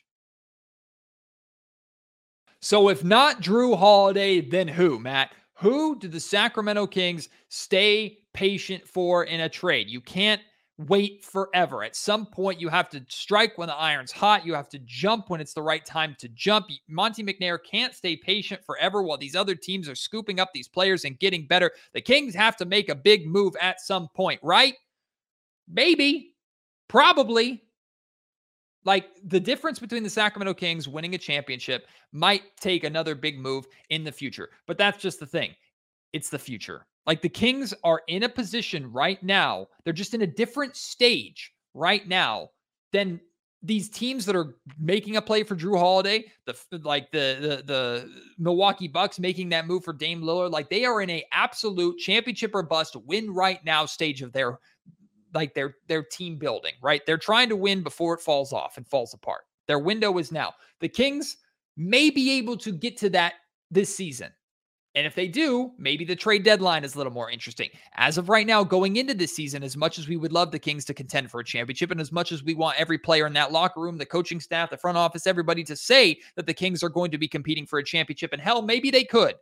So 2.61 2.89
if 2.89 3.03
not 3.03 3.41
Jrue 3.41 3.77
Holiday, 3.77 4.41
then 4.41 4.67
who, 4.67 4.99
Matt? 4.99 5.31
Who 5.55 5.97
do 5.99 6.07
the 6.07 6.19
Sacramento 6.19 6.87
Kings 6.87 7.29
stay 7.49 8.19
patient 8.33 8.87
for 8.87 9.25
in 9.25 9.41
a 9.41 9.49
trade? 9.49 9.89
You 9.89 10.01
can't 10.01 10.41
wait 10.87 11.25
forever. 11.25 11.83
At 11.83 11.95
some 11.95 12.25
point, 12.25 12.61
you 12.61 12.69
have 12.69 12.89
to 12.89 13.03
strike 13.09 13.57
when 13.57 13.67
the 13.67 13.75
iron's 13.75 14.11
hot. 14.11 14.45
You 14.45 14.53
have 14.53 14.69
to 14.69 14.79
jump 14.79 15.29
when 15.29 15.41
it's 15.41 15.53
the 15.53 15.61
right 15.61 15.85
time 15.85 16.15
to 16.19 16.29
jump. 16.29 16.67
Monte 16.87 17.23
McNair 17.23 17.59
can't 17.61 17.93
stay 17.93 18.15
patient 18.15 18.63
forever 18.65 19.03
while 19.03 19.17
these 19.17 19.35
other 19.35 19.55
teams 19.55 19.89
are 19.89 19.95
scooping 19.95 20.39
up 20.39 20.51
these 20.53 20.69
players 20.69 21.03
and 21.03 21.19
getting 21.19 21.45
better. 21.47 21.71
The 21.93 22.01
Kings 22.01 22.33
have 22.35 22.55
to 22.57 22.65
make 22.65 22.87
a 22.87 22.95
big 22.95 23.27
move 23.27 23.55
at 23.61 23.81
some 23.81 24.07
point, 24.15 24.39
right? 24.41 24.75
Maybe, 25.67 26.35
probably. 26.87 27.63
Like 28.85 29.09
the 29.25 29.39
difference 29.39 29.79
between 29.79 30.03
the 30.03 30.09
Sacramento 30.09 30.53
Kings 30.53 30.87
winning 30.87 31.15
a 31.15 31.17
championship 31.17 31.87
might 32.11 32.43
take 32.59 32.83
another 32.83 33.15
big 33.15 33.39
move 33.39 33.65
in 33.89 34.03
the 34.03 34.11
future. 34.11 34.49
But 34.67 34.77
that's 34.77 35.01
just 35.01 35.19
the 35.19 35.25
thing. 35.25 35.53
It's 36.13 36.29
the 36.29 36.39
future. 36.39 36.85
Like 37.05 37.21
the 37.21 37.29
Kings 37.29 37.73
are 37.83 38.01
in 38.07 38.23
a 38.23 38.29
position 38.29 38.91
right 38.91 39.21
now, 39.23 39.67
they're 39.83 39.93
just 39.93 40.13
in 40.13 40.21
a 40.21 40.27
different 40.27 40.75
stage 40.75 41.51
right 41.73 42.07
now 42.07 42.49
than 42.91 43.19
these 43.61 43.89
teams 43.89 44.25
that 44.25 44.35
are 44.35 44.55
making 44.79 45.17
a 45.17 45.21
play 45.21 45.43
for 45.43 45.55
Jrue 45.55 45.77
Holiday, 45.77 46.25
the 46.45 46.55
like 46.83 47.11
the 47.11 47.37
the 47.41 47.63
the 47.65 48.09
Milwaukee 48.37 48.87
Bucks 48.87 49.19
making 49.19 49.49
that 49.49 49.67
move 49.67 49.83
for 49.83 49.91
Dame 49.91 50.21
Lillard, 50.21 50.51
like 50.51 50.69
they 50.69 50.85
are 50.85 51.01
in 51.01 51.09
a 51.09 51.25
absolute 51.31 51.97
championship 51.97 52.51
or 52.53 52.63
bust 52.63 52.95
win 53.05 53.33
right 53.33 53.63
now 53.65 53.85
stage 53.85 54.21
of 54.21 54.31
their 54.31 54.59
like 55.33 55.53
their 55.53 55.75
their 55.87 56.03
team 56.03 56.37
building, 56.37 56.73
right? 56.81 57.01
They're 57.05 57.17
trying 57.17 57.49
to 57.49 57.55
win 57.55 57.83
before 57.83 58.13
it 58.13 58.21
falls 58.21 58.53
off 58.53 58.77
and 58.77 58.87
falls 58.87 59.13
apart. 59.13 59.41
Their 59.67 59.79
window 59.79 60.17
is 60.17 60.31
now. 60.31 60.53
The 60.79 60.89
Kings 60.89 61.37
may 61.77 62.09
be 62.09 62.31
able 62.37 62.57
to 62.57 62.71
get 62.71 62.97
to 62.97 63.09
that 63.11 63.33
this 63.71 63.95
season. 63.95 64.31
And 64.95 65.05
if 65.05 65.13
they 65.13 65.27
do, 65.27 65.71
maybe 65.77 66.03
the 66.03 66.15
trade 66.15 66.43
deadline 66.43 66.83
is 66.83 66.95
a 66.95 66.97
little 66.97 67.13
more 67.13 67.29
interesting. 67.29 67.69
As 67.93 68.17
of 68.17 68.27
right 68.27 68.47
now, 68.47 68.63
going 68.63 68.95
into 68.95 69.13
this 69.13 69.35
season, 69.35 69.61
as 69.61 69.77
much 69.77 69.99
as 69.99 70.07
we 70.07 70.17
would 70.17 70.33
love 70.33 70.51
the 70.51 70.57
Kings 70.57 70.83
to 70.85 70.95
contend 70.95 71.29
for 71.29 71.39
a 71.39 71.45
championship, 71.45 71.91
and 71.91 72.01
as 72.01 72.11
much 72.11 72.31
as 72.31 72.43
we 72.43 72.55
want 72.55 72.79
every 72.79 72.97
player 72.97 73.27
in 73.27 73.33
that 73.33 73.51
locker 73.51 73.79
room, 73.79 73.97
the 73.97 74.05
coaching 74.05 74.39
staff, 74.39 74.71
the 74.71 74.77
front 74.77 74.97
office, 74.97 75.27
everybody 75.27 75.63
to 75.63 75.75
say 75.75 76.19
that 76.35 76.47
the 76.47 76.53
Kings 76.53 76.83
are 76.83 76.89
going 76.89 77.11
to 77.11 77.19
be 77.19 77.27
competing 77.27 77.67
for 77.67 77.77
a 77.77 77.83
championship, 77.83 78.33
and 78.33 78.41
hell, 78.41 78.63
maybe 78.63 78.89
they 78.89 79.03
could. 79.03 79.35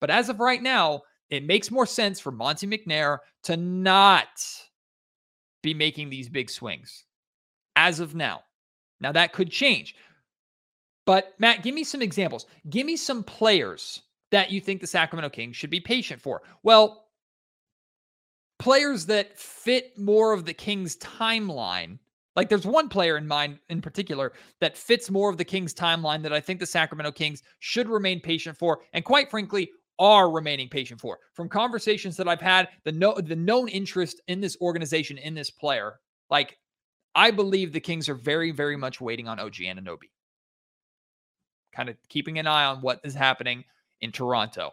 But 0.00 0.10
as 0.10 0.30
of 0.30 0.40
right 0.40 0.62
now, 0.62 1.02
it 1.28 1.44
makes 1.44 1.70
more 1.70 1.86
sense 1.86 2.18
for 2.18 2.32
Monte 2.32 2.66
McNair 2.66 3.18
to 3.44 3.56
not 3.56 4.28
be 5.64 5.74
making 5.74 6.10
these 6.10 6.28
big 6.28 6.50
swings 6.50 7.04
as 7.74 7.98
of 7.98 8.14
now. 8.14 8.42
Now, 9.00 9.12
that 9.12 9.32
could 9.32 9.50
change. 9.50 9.96
But, 11.06 11.34
Matt, 11.38 11.62
give 11.62 11.74
me 11.74 11.84
some 11.84 12.02
examples. 12.02 12.46
Give 12.70 12.86
me 12.86 12.96
some 12.96 13.24
players 13.24 14.02
that 14.30 14.50
you 14.50 14.60
think 14.60 14.80
the 14.80 14.86
Sacramento 14.86 15.30
Kings 15.30 15.56
should 15.56 15.70
be 15.70 15.80
patient 15.80 16.20
for. 16.22 16.42
Well, 16.62 17.06
players 18.58 19.06
that 19.06 19.38
fit 19.38 19.98
more 19.98 20.32
of 20.32 20.44
the 20.44 20.54
Kings' 20.54 20.96
timeline. 20.96 21.98
Like, 22.36 22.48
there's 22.48 22.66
one 22.66 22.88
player 22.88 23.16
in 23.16 23.28
mind 23.28 23.58
in 23.68 23.80
particular 23.80 24.32
that 24.60 24.78
fits 24.78 25.10
more 25.10 25.28
of 25.28 25.36
the 25.36 25.44
Kings' 25.44 25.74
timeline 25.74 26.22
that 26.22 26.32
I 26.32 26.40
think 26.40 26.60
the 26.60 26.66
Sacramento 26.66 27.12
Kings 27.12 27.42
should 27.58 27.88
remain 27.88 28.20
patient 28.20 28.56
for. 28.56 28.80
And 28.92 29.04
quite 29.04 29.30
frankly, 29.30 29.70
are 29.98 30.30
remaining 30.30 30.68
patient 30.68 31.00
for. 31.00 31.18
From 31.34 31.48
conversations 31.48 32.16
that 32.16 32.28
I've 32.28 32.40
had, 32.40 32.68
the 32.84 32.92
no 32.92 33.14
the 33.14 33.36
known 33.36 33.68
interest 33.68 34.20
in 34.28 34.40
this 34.40 34.56
organization 34.60 35.18
in 35.18 35.34
this 35.34 35.50
player, 35.50 36.00
like 36.30 36.58
I 37.14 37.30
believe 37.30 37.72
the 37.72 37.80
Kings 37.80 38.08
are 38.08 38.14
very, 38.14 38.50
very 38.50 38.76
much 38.76 39.00
waiting 39.00 39.28
on 39.28 39.38
OG 39.38 39.54
Anunoby. 39.54 40.10
Kind 41.74 41.88
of 41.88 41.96
keeping 42.08 42.38
an 42.38 42.46
eye 42.46 42.64
on 42.64 42.80
what 42.80 43.00
is 43.04 43.14
happening 43.14 43.64
in 44.00 44.12
Toronto. 44.12 44.72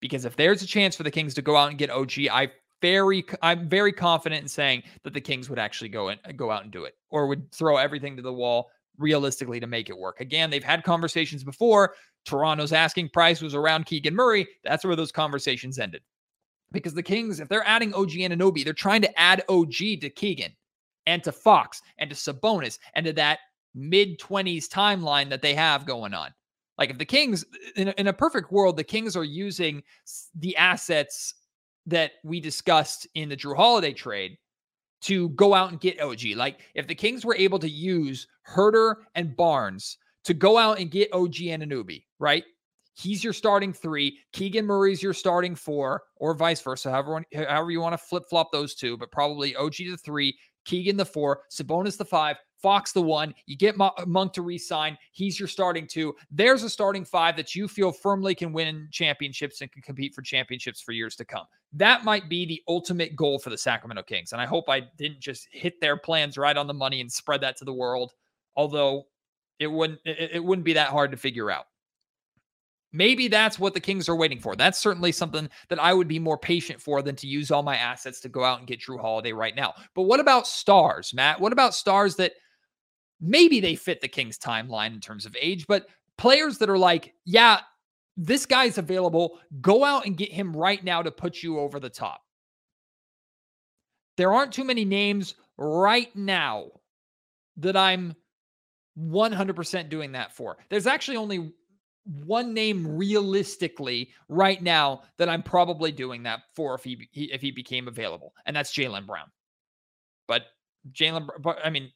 Because 0.00 0.24
if 0.24 0.36
there's 0.36 0.62
a 0.62 0.66
chance 0.66 0.96
for 0.96 1.02
the 1.02 1.10
Kings 1.10 1.34
to 1.34 1.42
go 1.42 1.56
out 1.56 1.70
and 1.70 1.78
get 1.78 1.90
OG, 1.90 2.28
I 2.30 2.50
very 2.80 3.24
I'm 3.42 3.68
very 3.68 3.92
confident 3.92 4.42
in 4.42 4.48
saying 4.48 4.84
that 5.02 5.12
the 5.12 5.20
Kings 5.20 5.50
would 5.50 5.58
actually 5.58 5.88
go 5.88 6.08
and 6.08 6.20
go 6.36 6.50
out 6.50 6.62
and 6.62 6.72
do 6.72 6.84
it 6.84 6.94
or 7.10 7.26
would 7.26 7.50
throw 7.52 7.76
everything 7.76 8.16
to 8.16 8.22
the 8.22 8.32
wall 8.32 8.70
realistically 8.98 9.60
to 9.60 9.66
make 9.66 9.88
it 9.88 9.98
work. 9.98 10.20
Again, 10.20 10.50
they've 10.50 10.62
had 10.62 10.84
conversations 10.84 11.44
before. 11.44 11.94
Toronto's 12.28 12.72
asking 12.72 13.08
price 13.08 13.40
was 13.40 13.54
around 13.54 13.86
Keegan 13.86 14.14
Murray. 14.14 14.46
That's 14.62 14.84
where 14.84 14.96
those 14.96 15.10
conversations 15.10 15.78
ended. 15.78 16.02
Because 16.70 16.92
the 16.92 17.02
Kings, 17.02 17.40
if 17.40 17.48
they're 17.48 17.66
adding 17.66 17.94
OG 17.94 18.10
Anunoby, 18.10 18.62
they're 18.62 18.74
trying 18.74 19.00
to 19.02 19.18
add 19.20 19.42
OG 19.48 19.72
to 20.00 20.10
Keegan 20.10 20.52
and 21.06 21.24
to 21.24 21.32
Fox 21.32 21.80
and 21.98 22.10
to 22.10 22.16
Sabonis 22.16 22.78
and 22.94 23.06
to 23.06 23.12
that 23.14 23.38
mid 23.74 24.20
20s 24.20 24.68
timeline 24.68 25.30
that 25.30 25.40
they 25.40 25.54
have 25.54 25.86
going 25.86 26.12
on. 26.12 26.30
Like 26.76 26.90
if 26.90 26.98
the 26.98 27.06
Kings, 27.06 27.44
in 27.76 27.88
a, 27.88 27.94
in 27.96 28.08
a 28.08 28.12
perfect 28.12 28.52
world, 28.52 28.76
the 28.76 28.84
Kings 28.84 29.16
are 29.16 29.24
using 29.24 29.82
the 30.34 30.56
assets 30.56 31.34
that 31.86 32.12
we 32.22 32.40
discussed 32.40 33.08
in 33.14 33.30
the 33.30 33.36
Jrue 33.36 33.56
Holiday 33.56 33.94
trade 33.94 34.36
to 35.00 35.30
go 35.30 35.54
out 35.54 35.70
and 35.70 35.80
get 35.80 36.00
OG. 36.00 36.36
Like 36.36 36.60
if 36.74 36.86
the 36.86 36.94
Kings 36.94 37.24
were 37.24 37.36
able 37.36 37.58
to 37.60 37.70
use 37.70 38.28
Huerter 38.46 38.96
and 39.14 39.34
Barnes 39.34 39.96
to 40.28 40.34
go 40.34 40.58
out 40.58 40.78
and 40.78 40.90
get 40.90 41.10
OG 41.14 41.40
and 41.46 41.62
Anunoby, 41.62 42.04
right? 42.18 42.44
He's 42.92 43.24
your 43.24 43.32
starting 43.32 43.72
three. 43.72 44.18
Keegan 44.34 44.66
Murray's 44.66 45.02
your 45.02 45.14
starting 45.14 45.54
four, 45.54 46.02
or 46.16 46.34
vice 46.34 46.60
versa. 46.60 46.90
However, 46.90 47.24
however 47.34 47.70
you 47.70 47.80
want 47.80 47.94
to 47.94 47.98
flip 47.98 48.24
flop 48.28 48.52
those 48.52 48.74
two, 48.74 48.98
but 48.98 49.10
probably 49.10 49.56
OG 49.56 49.76
the 49.76 49.96
three, 49.96 50.36
Keegan 50.66 50.98
the 50.98 51.06
four, 51.06 51.44
Sabonis 51.50 51.96
the 51.96 52.04
five, 52.04 52.36
Fox 52.60 52.92
the 52.92 53.00
one. 53.00 53.34
You 53.46 53.56
get 53.56 53.80
uh, 53.80 53.90
Monk 54.06 54.34
to 54.34 54.42
resign. 54.42 54.98
He's 55.12 55.40
your 55.40 55.48
starting 55.48 55.86
two. 55.86 56.14
There's 56.30 56.62
a 56.62 56.68
starting 56.68 57.06
five 57.06 57.34
that 57.36 57.54
you 57.54 57.66
feel 57.66 57.90
firmly 57.90 58.34
can 58.34 58.52
win 58.52 58.86
championships 58.90 59.62
and 59.62 59.72
can 59.72 59.80
compete 59.80 60.14
for 60.14 60.20
championships 60.20 60.82
for 60.82 60.92
years 60.92 61.16
to 61.16 61.24
come. 61.24 61.46
That 61.72 62.04
might 62.04 62.28
be 62.28 62.44
the 62.44 62.62
ultimate 62.68 63.16
goal 63.16 63.38
for 63.38 63.48
the 63.48 63.56
Sacramento 63.56 64.02
Kings. 64.02 64.32
And 64.32 64.42
I 64.42 64.44
hope 64.44 64.68
I 64.68 64.80
didn't 64.98 65.20
just 65.20 65.48
hit 65.52 65.80
their 65.80 65.96
plans 65.96 66.36
right 66.36 66.56
on 66.56 66.66
the 66.66 66.74
money 66.74 67.00
and 67.00 67.10
spread 67.10 67.40
that 67.40 67.56
to 67.58 67.64
the 67.64 67.72
world. 67.72 68.12
Although 68.56 69.06
it 69.58 69.66
wouldn't 69.66 70.00
it, 70.04 70.42
wouldn't 70.42 70.64
be 70.64 70.74
that 70.74 70.88
hard 70.88 71.10
to 71.10 71.16
figure 71.16 71.50
out. 71.50 71.66
Maybe 72.92 73.28
that's 73.28 73.58
what 73.58 73.74
the 73.74 73.80
Kings 73.80 74.08
are 74.08 74.16
waiting 74.16 74.40
for. 74.40 74.56
That's 74.56 74.78
certainly 74.78 75.12
something 75.12 75.50
that 75.68 75.78
I 75.78 75.92
would 75.92 76.08
be 76.08 76.18
more 76.18 76.38
patient 76.38 76.80
for 76.80 77.02
than 77.02 77.16
to 77.16 77.26
use 77.26 77.50
all 77.50 77.62
my 77.62 77.76
assets 77.76 78.20
to 78.20 78.30
go 78.30 78.44
out 78.44 78.60
and 78.60 78.66
get 78.66 78.80
Jrue 78.80 78.98
Holiday 78.98 79.32
right 79.32 79.54
now. 79.54 79.74
But 79.94 80.02
what 80.02 80.20
about 80.20 80.46
stars, 80.46 81.12
Matt? 81.12 81.38
What 81.38 81.52
about 81.52 81.74
stars 81.74 82.16
that 82.16 82.32
maybe 83.20 83.60
they 83.60 83.74
fit 83.74 84.00
the 84.00 84.08
Kings 84.08 84.38
timeline 84.38 84.94
in 84.94 85.00
terms 85.00 85.26
of 85.26 85.36
age, 85.38 85.66
but 85.66 85.86
players 86.16 86.58
that 86.58 86.70
are 86.70 86.78
like, 86.78 87.12
yeah, 87.26 87.60
this 88.16 88.46
guy's 88.46 88.78
available. 88.78 89.38
Go 89.60 89.84
out 89.84 90.06
and 90.06 90.16
get 90.16 90.32
him 90.32 90.56
right 90.56 90.82
now 90.82 91.02
to 91.02 91.10
put 91.10 91.42
you 91.42 91.58
over 91.58 91.78
the 91.78 91.90
top. 91.90 92.22
There 94.16 94.32
aren't 94.32 94.52
too 94.52 94.64
many 94.64 94.84
names 94.84 95.34
right 95.56 96.14
now 96.16 96.68
that 97.58 97.76
I'm 97.76 98.14
100% 98.98 99.88
doing 99.88 100.12
that 100.12 100.34
for. 100.34 100.58
There's 100.68 100.86
actually 100.86 101.16
only 101.16 101.52
one 102.24 102.54
name 102.54 102.96
realistically 102.96 104.10
right 104.28 104.62
now 104.62 105.02
that 105.18 105.28
I'm 105.28 105.42
probably 105.42 105.92
doing 105.92 106.22
that 106.22 106.40
for 106.56 106.74
if 106.74 106.84
he 106.84 107.06
if 107.12 107.40
he 107.40 107.50
became 107.50 107.86
available, 107.86 108.32
and 108.46 108.56
that's 108.56 108.72
Jaylen 108.72 109.06
Brown. 109.06 109.26
But 110.26 110.42
Jaylen, 110.92 111.28
I 111.62 111.70
mean, 111.70 111.92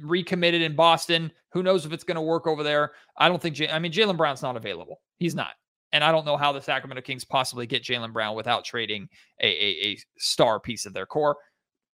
recommitted 0.00 0.62
in 0.62 0.74
Boston. 0.74 1.30
Who 1.52 1.62
knows 1.62 1.84
if 1.84 1.92
it's 1.92 2.04
going 2.04 2.16
to 2.16 2.22
work 2.22 2.46
over 2.46 2.62
there? 2.62 2.92
I 3.18 3.28
don't 3.28 3.40
think. 3.40 3.60
I 3.70 3.78
mean, 3.78 3.92
Jaylen 3.92 4.16
Brown's 4.16 4.42
not 4.42 4.56
available. 4.56 5.00
He's 5.18 5.34
not, 5.34 5.52
and 5.92 6.02
I 6.02 6.12
don't 6.12 6.24
know 6.24 6.36
how 6.36 6.52
the 6.52 6.62
Sacramento 6.62 7.02
Kings 7.02 7.24
possibly 7.24 7.66
get 7.66 7.84
Jaylen 7.84 8.12
Brown 8.12 8.34
without 8.34 8.64
trading 8.64 9.08
a, 9.40 9.46
a 9.46 9.90
a 9.92 9.98
star 10.18 10.60
piece 10.60 10.86
of 10.86 10.94
their 10.94 11.06
core. 11.06 11.36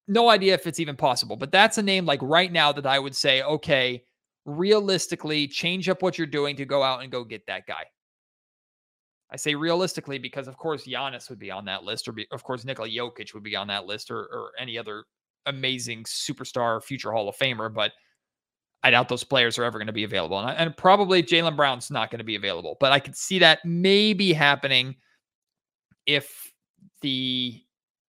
No 0.08 0.28
idea 0.28 0.54
if 0.54 0.66
it's 0.66 0.78
even 0.78 0.94
possible, 0.94 1.36
but 1.36 1.50
that's 1.50 1.78
a 1.78 1.82
name 1.82 2.04
like 2.04 2.20
right 2.22 2.52
now 2.52 2.70
that 2.72 2.86
I 2.86 2.98
would 2.98 3.16
say, 3.16 3.42
okay, 3.42 4.04
realistically 4.46 5.48
change 5.48 5.88
up 5.88 6.02
what 6.02 6.16
you're 6.16 6.26
doing 6.26 6.56
to 6.56 6.64
go 6.64 6.82
out 6.82 7.02
and 7.02 7.12
go 7.12 7.24
get 7.24 7.46
that 7.46 7.66
guy. 7.66 7.84
I 9.30 9.36
say 9.36 9.54
realistically 9.56 10.18
because, 10.18 10.46
of 10.46 10.56
course, 10.56 10.86
Giannis 10.86 11.28
would 11.28 11.40
be 11.40 11.50
on 11.50 11.64
that 11.64 11.82
list, 11.82 12.06
or 12.06 12.12
be, 12.12 12.26
of 12.30 12.44
course, 12.44 12.64
Nikola 12.64 12.88
Jokic 12.88 13.34
would 13.34 13.42
be 13.42 13.56
on 13.56 13.66
that 13.66 13.84
list, 13.84 14.10
or, 14.10 14.20
or 14.20 14.52
any 14.58 14.78
other 14.78 15.04
amazing 15.46 16.04
superstar, 16.04 16.82
future 16.82 17.12
Hall 17.12 17.28
of 17.28 17.36
Famer. 17.36 17.72
But 17.72 17.90
I 18.84 18.90
doubt 18.90 19.08
those 19.08 19.24
players 19.24 19.58
are 19.58 19.64
ever 19.64 19.78
going 19.78 19.88
to 19.88 19.92
be 19.92 20.04
available. 20.04 20.38
And, 20.38 20.56
and 20.56 20.76
probably 20.76 21.24
Jaylen 21.24 21.56
Brown's 21.56 21.90
not 21.90 22.12
going 22.12 22.20
to 22.20 22.24
be 22.24 22.36
available. 22.36 22.76
But 22.78 22.92
I 22.92 23.00
could 23.00 23.16
see 23.16 23.40
that 23.40 23.64
maybe 23.64 24.32
happening 24.32 24.94
if 26.06 26.52
the 27.02 27.60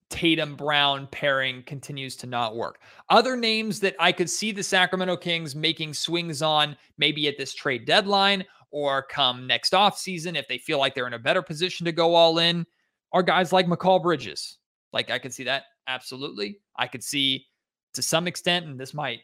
Tatum 0.10 0.56
Brown 0.56 1.08
pairing 1.12 1.64
continues 1.64 2.16
to 2.18 2.28
not 2.28 2.56
work. 2.56 2.80
Other 3.10 3.36
names 3.36 3.80
that 3.82 3.96
I 4.00 4.12
could 4.12 4.30
see 4.30 4.52
the 4.52 4.64
Sacramento 4.64 5.18
Kings 5.18 5.56
making 5.56 5.94
swings 5.94 6.42
on, 6.42 6.78
maybe 6.98 7.28
at 7.28 7.38
this 7.38 7.54
trade 7.54 7.86
deadline 7.86 8.46
or 8.72 9.04
come 9.04 9.48
next 9.48 9.74
offseason 9.74 10.38
if 10.38 10.48
they 10.48 10.58
feel 10.58 10.80
like 10.80 10.96
they're 10.96 11.08
in 11.08 11.14
a 11.14 11.20
better 11.20 11.42
position 11.42 11.86
to 11.86 11.92
go 11.92 12.16
all 12.16 12.40
in, 12.40 12.66
are 13.14 13.24
guys 13.24 13.54
like 13.54 13.68
Mikal 13.68 14.02
Bridges. 14.02 14.58
Like 14.94 15.12
I 15.12 15.20
could 15.20 15.34
see 15.34 15.44
that 15.44 15.64
absolutely. 15.88 16.60
I 16.78 16.88
could 16.88 17.04
see 17.04 17.46
to 17.94 18.02
some 18.02 18.28
extent, 18.28 18.66
and 18.66 18.80
this 18.80 18.94
might 18.94 19.20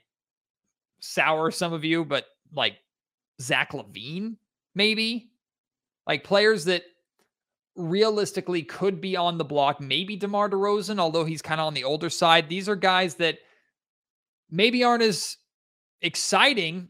sour 1.00 1.52
some 1.52 1.74
of 1.74 1.84
you, 1.84 2.04
but 2.04 2.26
like 2.54 2.78
Zach 3.41 3.72
LaVine, 3.72 4.36
maybe 4.76 5.32
like 6.08 6.24
players 6.24 6.65
that 6.65 6.84
realistically 7.76 8.64
could 8.64 9.02
be 9.02 9.16
on 9.16 9.38
the 9.38 9.46
block. 9.46 9.82
Maybe 9.82 10.16
DeMar 10.16 10.50
DeRozan, 10.50 11.00
although 11.00 11.26
he's 11.26 11.42
kind 11.42 11.60
of 11.60 11.68
on 11.68 11.74
the 11.74 11.84
older 11.84 12.10
side. 12.10 12.50
These 12.50 12.70
are 12.70 12.76
guys 12.76 13.16
that 13.16 13.40
maybe 14.50 14.84
aren't 14.84 15.04
as 15.04 15.38
exciting 16.02 16.90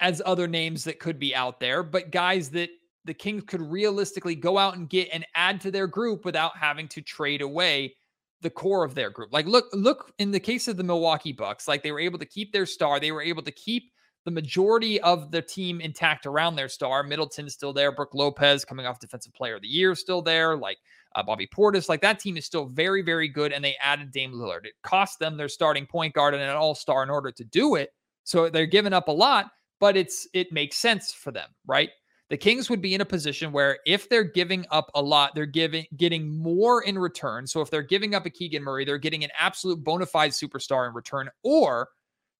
as 0.00 0.20
other 0.26 0.46
names 0.46 0.84
that 0.84 0.98
could 0.98 1.18
be 1.18 1.34
out 1.34 1.60
there, 1.60 1.82
but 1.82 2.10
guys 2.10 2.50
that 2.50 2.68
the 3.04 3.14
Kings 3.14 3.44
could 3.46 3.62
realistically 3.62 4.34
go 4.34 4.58
out 4.58 4.76
and 4.76 4.90
get 4.90 5.08
and 5.12 5.24
add 5.34 5.60
to 5.62 5.70
their 5.70 5.86
group 5.86 6.24
without 6.24 6.56
having 6.56 6.88
to 6.88 7.00
trade 7.00 7.40
away 7.40 7.94
the 8.42 8.50
core 8.50 8.84
of 8.84 8.94
their 8.94 9.10
group. 9.10 9.32
Like 9.32 9.46
look 9.46 9.66
look 9.72 10.12
in 10.18 10.30
the 10.30 10.40
case 10.40 10.68
of 10.68 10.76
the 10.76 10.84
Milwaukee 10.84 11.32
Bucks, 11.32 11.66
like 11.66 11.82
they 11.82 11.92
were 11.92 12.00
able 12.00 12.18
to 12.18 12.26
keep 12.26 12.52
their 12.52 12.66
star, 12.66 13.00
they 13.00 13.12
were 13.12 13.22
able 13.22 13.42
to 13.42 13.50
keep 13.50 13.90
the 14.26 14.32
majority 14.32 15.00
of 15.02 15.30
the 15.30 15.40
team 15.40 15.80
intact 15.80 16.26
around 16.26 16.56
their 16.56 16.68
star. 16.68 17.04
Middleton's 17.04 17.54
still 17.54 17.72
there. 17.72 17.92
Brook 17.92 18.12
Lopez 18.12 18.64
coming 18.64 18.84
off 18.84 18.98
Defensive 18.98 19.32
Player 19.32 19.54
of 19.54 19.62
the 19.62 19.68
Year 19.68 19.94
still 19.94 20.20
there. 20.20 20.56
Like 20.56 20.78
uh, 21.14 21.22
Bobby 21.22 21.46
Portis, 21.46 21.88
like 21.88 22.00
that 22.00 22.18
team 22.18 22.36
is 22.36 22.44
still 22.44 22.66
very, 22.66 23.02
very 23.02 23.28
good. 23.28 23.52
And 23.52 23.64
they 23.64 23.76
added 23.80 24.10
Dame 24.10 24.32
Lillard. 24.32 24.64
It 24.64 24.74
cost 24.82 25.20
them 25.20 25.36
their 25.36 25.48
starting 25.48 25.86
point 25.86 26.12
guard 26.12 26.34
and 26.34 26.42
an 26.42 26.50
all 26.50 26.74
star 26.74 27.04
in 27.04 27.08
order 27.08 27.30
to 27.30 27.44
do 27.44 27.76
it. 27.76 27.90
So 28.24 28.50
they're 28.50 28.66
giving 28.66 28.92
up 28.92 29.06
a 29.06 29.12
lot, 29.12 29.46
but 29.78 29.96
it's 29.96 30.26
it 30.34 30.50
makes 30.50 30.76
sense 30.76 31.12
for 31.12 31.30
them, 31.30 31.48
right? 31.64 31.90
The 32.28 32.36
Kings 32.36 32.68
would 32.68 32.82
be 32.82 32.96
in 32.96 33.02
a 33.02 33.04
position 33.04 33.52
where 33.52 33.78
if 33.86 34.08
they're 34.08 34.24
giving 34.24 34.66
up 34.72 34.90
a 34.96 35.00
lot, 35.00 35.36
they're 35.36 35.46
giving 35.46 35.86
getting 35.96 36.36
more 36.36 36.82
in 36.82 36.98
return. 36.98 37.46
So 37.46 37.60
if 37.60 37.70
they're 37.70 37.82
giving 37.82 38.16
up 38.16 38.26
a 38.26 38.30
Keegan 38.30 38.64
Murray, 38.64 38.84
they're 38.84 38.98
getting 38.98 39.22
an 39.22 39.30
absolute 39.38 39.84
bona 39.84 40.06
fide 40.06 40.32
superstar 40.32 40.88
in 40.88 40.94
return, 40.94 41.30
or 41.44 41.90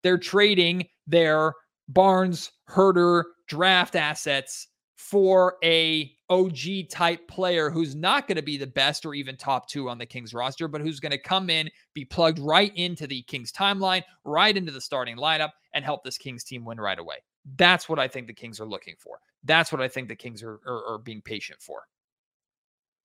they're 0.03 0.17
trading 0.17 0.85
their 1.07 1.53
Barnes, 1.87 2.51
Huerter 2.69 3.23
draft 3.47 3.95
assets 3.95 4.67
for 4.97 5.57
a 5.63 6.11
OG 6.29 6.89
type 6.91 7.27
player 7.27 7.69
who's 7.69 7.95
not 7.95 8.27
going 8.27 8.35
to 8.35 8.41
be 8.41 8.57
the 8.57 8.67
best 8.67 9.05
or 9.05 9.13
even 9.13 9.37
top 9.37 9.69
two 9.69 9.87
on 9.89 9.97
the 9.97 10.05
Kings 10.05 10.33
roster, 10.33 10.67
but 10.67 10.81
who's 10.81 10.99
going 10.99 11.11
to 11.11 11.17
come 11.17 11.49
in, 11.49 11.69
be 11.93 12.03
plugged 12.03 12.39
right 12.39 12.75
into 12.75 13.07
the 13.07 13.21
Kings 13.23 13.51
timeline, 13.51 14.03
right 14.25 14.57
into 14.57 14.71
the 14.71 14.81
starting 14.81 15.15
lineup, 15.15 15.51
and 15.73 15.85
help 15.85 16.03
this 16.03 16.17
Kings 16.17 16.43
team 16.43 16.65
win 16.65 16.79
right 16.79 16.99
away. 16.99 17.17
That's 17.55 17.87
what 17.87 17.99
I 17.99 18.07
think 18.07 18.27
the 18.27 18.33
Kings 18.33 18.59
are 18.59 18.65
looking 18.65 18.95
for. 18.99 19.19
That's 19.43 19.71
what 19.71 19.81
I 19.81 19.87
think 19.87 20.09
the 20.09 20.15
Kings 20.15 20.43
are, 20.43 20.59
are, 20.65 20.93
are 20.93 20.97
being 20.97 21.21
patient 21.21 21.61
for. 21.61 21.83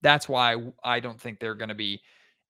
That's 0.00 0.28
why 0.28 0.56
I 0.82 0.98
don't 0.98 1.20
think 1.20 1.38
they're 1.38 1.54
going 1.54 1.68
to 1.68 1.74
be 1.74 2.00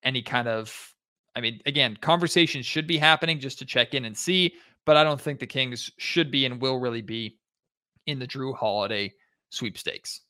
any 0.02 0.22
kind 0.22 0.48
of. 0.48 0.94
I 1.34 1.40
mean, 1.40 1.60
again, 1.64 1.96
conversations 2.00 2.66
should 2.66 2.86
be 2.86 2.98
happening 2.98 3.40
just 3.40 3.58
to 3.58 3.64
check 3.64 3.94
in 3.94 4.04
and 4.04 4.16
see 4.16 4.54
but 4.84 4.96
I 4.96 5.04
don't 5.04 5.20
think 5.20 5.38
the 5.38 5.46
Kings 5.46 5.90
should 5.98 6.30
be 6.30 6.44
and 6.46 6.60
will 6.60 6.78
really 6.78 7.02
be 7.02 7.38
in 8.06 8.18
the 8.18 8.26
Jrue 8.26 8.54
Holiday 8.54 9.12
sweepstakes. 9.50 10.20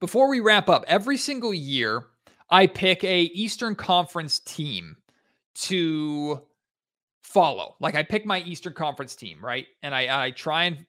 Before 0.00 0.28
we 0.28 0.40
wrap 0.40 0.68
up, 0.68 0.84
every 0.88 1.16
single 1.16 1.54
year 1.54 2.06
I 2.50 2.66
pick 2.66 3.04
a 3.04 3.22
Eastern 3.22 3.74
Conference 3.74 4.40
team 4.40 4.96
to 5.54 6.42
follow. 7.22 7.76
Like 7.80 7.94
I 7.94 8.02
pick 8.02 8.26
my 8.26 8.40
Eastern 8.40 8.74
Conference 8.74 9.14
team, 9.14 9.38
right? 9.42 9.66
And 9.82 9.94
I, 9.94 10.26
I 10.26 10.30
try 10.32 10.64
and 10.64 10.84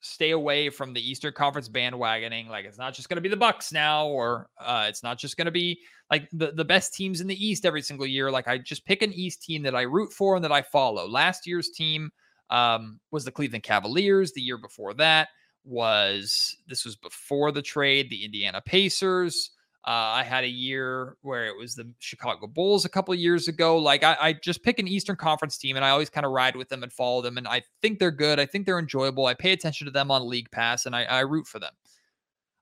stay 0.00 0.30
away 0.30 0.70
from 0.70 0.92
the 0.92 1.10
Eastern 1.10 1.32
Conference 1.32 1.68
bandwagoning. 1.68 2.48
Like 2.48 2.64
it's 2.64 2.78
not 2.78 2.94
just 2.94 3.08
going 3.08 3.16
to 3.16 3.22
be 3.22 3.28
the 3.28 3.36
Bucks 3.36 3.72
now, 3.72 4.06
or 4.06 4.48
uh, 4.60 4.86
it's 4.88 5.02
not 5.02 5.18
just 5.18 5.36
going 5.36 5.46
to 5.46 5.50
be 5.50 5.80
like 6.10 6.28
the, 6.32 6.52
the 6.52 6.64
best 6.64 6.94
teams 6.94 7.20
in 7.20 7.26
the 7.26 7.46
East 7.46 7.66
every 7.66 7.82
single 7.82 8.06
year. 8.06 8.30
Like 8.30 8.48
I 8.48 8.58
just 8.58 8.84
pick 8.84 9.02
an 9.02 9.12
East 9.12 9.42
team 9.42 9.62
that 9.62 9.74
I 9.74 9.82
root 9.82 10.12
for 10.12 10.36
and 10.36 10.44
that 10.44 10.52
I 10.52 10.62
follow. 10.62 11.08
Last 11.08 11.46
year's 11.46 11.70
team 11.70 12.10
um, 12.50 13.00
was 13.10 13.24
the 13.24 13.32
Cleveland 13.32 13.64
Cavaliers. 13.64 14.32
The 14.32 14.40
year 14.40 14.58
before 14.58 14.94
that 14.94 15.28
was 15.64 16.56
this 16.66 16.84
was 16.84 16.96
before 16.96 17.52
the 17.52 17.62
trade, 17.62 18.08
the 18.10 18.24
Indiana 18.24 18.60
Pacers. 18.64 19.50
Uh, 19.88 20.12
I 20.16 20.22
had 20.22 20.44
a 20.44 20.48
year 20.48 21.16
where 21.22 21.46
it 21.46 21.56
was 21.56 21.74
the 21.74 21.90
Chicago 21.98 22.46
Bulls 22.46 22.84
a 22.84 22.90
couple 22.90 23.14
years 23.14 23.48
ago. 23.48 23.78
Like 23.78 24.04
I, 24.04 24.18
I, 24.20 24.32
just 24.34 24.62
pick 24.62 24.78
an 24.78 24.86
Eastern 24.86 25.16
Conference 25.16 25.56
team 25.56 25.76
and 25.76 25.84
I 25.84 25.88
always 25.88 26.10
kind 26.10 26.26
of 26.26 26.32
ride 26.32 26.56
with 26.56 26.68
them 26.68 26.82
and 26.82 26.92
follow 26.92 27.22
them. 27.22 27.38
And 27.38 27.48
I 27.48 27.62
think 27.80 27.98
they're 27.98 28.10
good. 28.10 28.38
I 28.38 28.44
think 28.44 28.66
they're 28.66 28.78
enjoyable. 28.78 29.24
I 29.24 29.32
pay 29.32 29.52
attention 29.52 29.86
to 29.86 29.90
them 29.90 30.10
on 30.10 30.28
League 30.28 30.50
Pass 30.50 30.84
and 30.84 30.94
I, 30.94 31.04
I 31.04 31.20
root 31.20 31.46
for 31.46 31.58
them. 31.58 31.72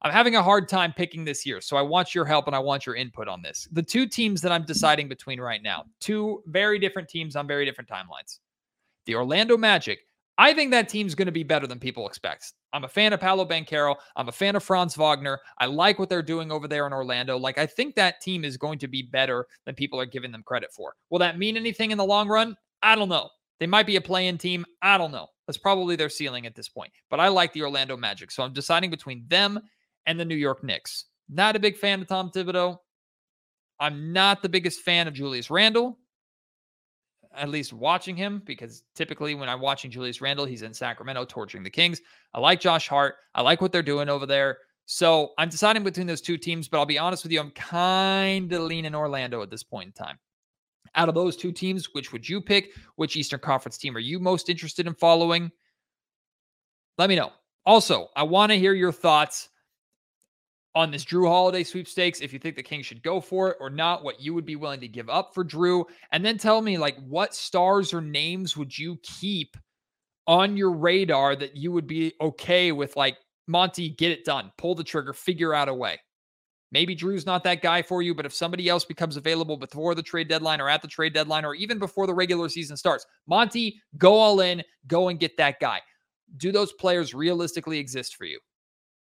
I'm 0.03 0.13
having 0.13 0.37
a 0.37 0.43
hard 0.43 0.69
time 0.69 0.93
picking 0.93 1.25
this 1.25 1.45
year. 1.45 1.61
So 1.61 1.77
I 1.77 1.83
want 1.83 2.15
your 2.15 2.27
help 2.27 2.47
and 2.47 2.55
I 2.55 2.61
want 2.61 2.87
your 2.87 2.95
input 2.95 3.27
on 3.27 3.43
this. 3.43 3.67
The 3.73 3.83
two 3.83 4.07
teams 4.07 4.41
that 4.43 4.53
I'm 4.53 4.65
deciding 4.65 5.09
between 5.09 5.41
right 5.41 5.65
now, 5.65 5.87
two 5.99 6.45
very 6.47 6.79
different 6.79 7.09
teams 7.09 7.35
on 7.35 7.49
very 7.49 7.65
different 7.65 7.91
timelines. 7.91 8.39
The 9.07 9.17
Orlando 9.17 9.57
Magic 9.57 10.06
I 10.39 10.53
think 10.53 10.71
that 10.71 10.89
team's 10.89 11.15
going 11.15 11.27
to 11.27 11.33
be 11.33 11.43
better 11.43 11.67
than 11.67 11.79
people 11.79 12.07
expect. 12.07 12.53
I'm 12.73 12.85
a 12.85 12.89
fan 12.89 13.15
of 13.15 13.21
Paolo 13.21 13.47
Banchero. 13.47 13.97
I'm 14.17 14.29
a 14.29 14.33
fan 14.33 14.55
of 14.55 14.63
Franz 14.63 14.95
Wagner. 14.95 15.41
I 15.59 15.67
like 15.67 15.99
what 15.99 16.11
they're 16.11 16.23
doing 16.23 16.53
over 16.53 16.69
there 16.69 16.87
in 16.87 16.93
Orlando. 16.93 17.39
Like, 17.39 17.57
I 17.57 17.65
think 17.65 17.95
that 17.95 18.21
team 18.21 18.45
is 18.45 18.59
going 18.59 18.79
to 18.81 18.89
be 18.89 19.03
better 19.03 19.47
than 19.65 19.75
people 19.75 19.99
are 19.99 20.07
giving 20.07 20.33
them 20.33 20.43
credit 20.43 20.73
for. 20.73 20.95
Will 21.09 21.19
that 21.21 21.39
mean 21.39 21.57
anything 21.57 21.91
in 21.91 21.99
the 21.99 22.05
long 22.05 22.29
run? 22.29 22.55
I 22.83 22.95
don't 22.97 23.09
know. 23.09 23.31
They 23.61 23.67
might 23.67 23.87
be 23.87 23.97
a 23.97 24.01
play 24.01 24.29
in 24.29 24.37
team. 24.37 24.67
I 24.83 24.99
don't 24.99 25.13
know. 25.13 25.29
That's 25.47 25.57
probably 25.57 25.97
their 25.97 26.11
ceiling 26.11 26.45
at 26.45 26.55
this 26.55 26.69
point. 26.69 26.93
But 27.09 27.21
I 27.21 27.29
like 27.29 27.55
the 27.55 27.63
Orlando 27.63 27.97
Magic. 27.97 28.31
So 28.31 28.43
I'm 28.43 28.53
deciding 28.53 28.91
between 28.91 29.25
them 29.29 29.59
and 30.05 30.21
the 30.21 30.25
New 30.25 30.37
York 30.37 30.63
Knicks. 30.63 31.07
Not 31.31 31.57
a 31.57 31.61
big 31.61 31.79
fan 31.79 32.03
of 32.03 32.09
Tom 32.09 32.31
Thibodeau. 32.31 32.79
I'm 33.81 34.13
not 34.13 34.43
the 34.43 34.49
biggest 34.49 34.81
fan 34.81 35.09
of 35.09 35.15
Julius 35.15 35.51
Randle 35.51 35.99
at 37.37 37.49
least 37.49 37.73
watching 37.73 38.17
him 38.17 38.43
because 38.45 38.83
typically 38.95 39.35
when 39.35 39.49
I'm 39.49 39.61
watching 39.61 39.91
Julius 39.91 40.21
Randle, 40.21 40.45
he's 40.45 40.63
in 40.63 40.75
Sacramento 40.75 41.25
torturing 41.25 41.63
the 41.63 41.71
Kings. 41.71 42.01
I 42.35 42.41
like 42.41 42.61
Josh 42.61 42.89
Hart. 42.89 43.17
I 43.35 43.43
like 43.43 43.61
what 43.61 43.73
they're 43.73 43.83
doing 43.83 44.09
over 44.09 44.27
there. 44.27 44.59
So 44.87 45.33
I'm 45.37 45.49
deciding 45.49 45.83
between 45.83 46.07
those 46.07 46.21
two 46.21 46.39
teams, 46.39 46.69
but 46.69 46.79
I'll 46.79 46.87
be 46.87 46.99
honest 46.99 47.25
with 47.25 47.33
you, 47.33 47.41
I'm 47.41 47.51
kind 47.51 48.53
of 48.53 48.63
leaning 48.63 48.95
Orlando 48.95 49.43
at 49.43 49.51
this 49.51 49.65
point 49.65 49.89
in 49.89 49.93
time. 49.93 50.19
Out 50.95 51.09
of 51.09 51.15
those 51.15 51.37
two 51.37 51.53
teams, 51.53 51.93
which 51.93 52.13
would 52.13 52.29
you 52.29 52.41
pick? 52.41 52.71
Which 52.95 53.17
Eastern 53.17 53.41
Conference 53.41 53.77
team 53.77 53.97
are 53.97 54.01
you 54.01 54.19
most 54.21 54.49
interested 54.49 54.87
in 54.87 54.95
following? 54.95 55.51
Let 56.99 57.09
me 57.09 57.17
know. 57.17 57.33
Also, 57.67 58.09
I 58.15 58.23
want 58.23 58.53
to 58.53 58.59
hear 58.59 58.73
your 58.73 58.93
thoughts 58.93 59.49
on 60.77 60.91
this 60.91 61.07
Jrue 61.07 61.27
Holiday 61.27 61.65
sweepstakes, 61.65 62.21
if 62.21 62.35
you 62.35 62.39
think 62.39 62.55
the 62.55 62.63
Kings 62.63 62.85
should 62.85 63.03
go 63.03 63.19
for 63.19 63.49
it 63.49 63.57
or 63.61 63.71
not, 63.71 64.05
what 64.05 64.21
you 64.21 64.35
would 64.35 64.45
be 64.45 64.57
willing 64.57 64.81
to 64.81 64.87
give 64.87 65.09
up 65.09 65.33
for 65.33 65.43
Jrue, 65.43 65.87
and 66.13 66.25
then 66.25 66.37
tell 66.37 66.61
me 66.61 66.77
like 66.77 66.99
what 66.99 67.35
stars 67.35 67.95
or 67.95 68.03
names 68.03 68.59
would 68.59 68.79
you 68.79 68.99
keep 69.03 69.57
on 70.27 70.55
your 70.55 70.71
radar 70.71 71.35
that 71.35 71.57
you 71.57 71.73
would 71.73 71.87
be 71.87 72.13
okay 72.21 72.73
with 72.73 72.95
like 72.95 73.17
Monte, 73.49 73.89
get 73.91 74.13
it 74.13 74.27
done, 74.27 74.53
pull 74.59 74.75
the 74.75 74.85
trigger, 74.85 75.15
figure 75.15 75.55
out 75.55 75.71
a 75.71 75.75
way. 75.75 75.99
Maybe 76.73 76.95
Jrue's 76.95 77.25
not 77.25 77.43
that 77.45 77.63
guy 77.63 77.81
for 77.81 78.03
you, 78.03 78.15
but 78.15 78.27
if 78.27 78.35
somebody 78.35 78.69
else 78.69 78.85
becomes 78.85 79.17
available 79.17 79.57
before 79.57 79.95
the 79.95 80.03
trade 80.03 80.29
deadline 80.29 80.61
or 80.61 80.69
at 80.69 80.83
the 80.83 80.89
trade 80.89 81.15
deadline 81.15 81.47
or 81.47 81.55
even 81.55 81.79
before 81.79 82.07
the 82.07 82.13
regular 82.13 82.51
season 82.51 82.77
starts, 82.77 83.07
Monte, 83.27 83.81
go 83.97 84.15
all 84.15 84.41
in, 84.41 84.63
go 84.89 85.09
and 85.09 85.19
get 85.19 85.39
that 85.39 85.59
guy. 85.59 85.81
Do 86.37 86.53
those 86.53 86.75
players 86.75 87.15
realistically 87.15 87.79
exist 87.79 88.17
for 88.17 88.27
you? 88.27 88.41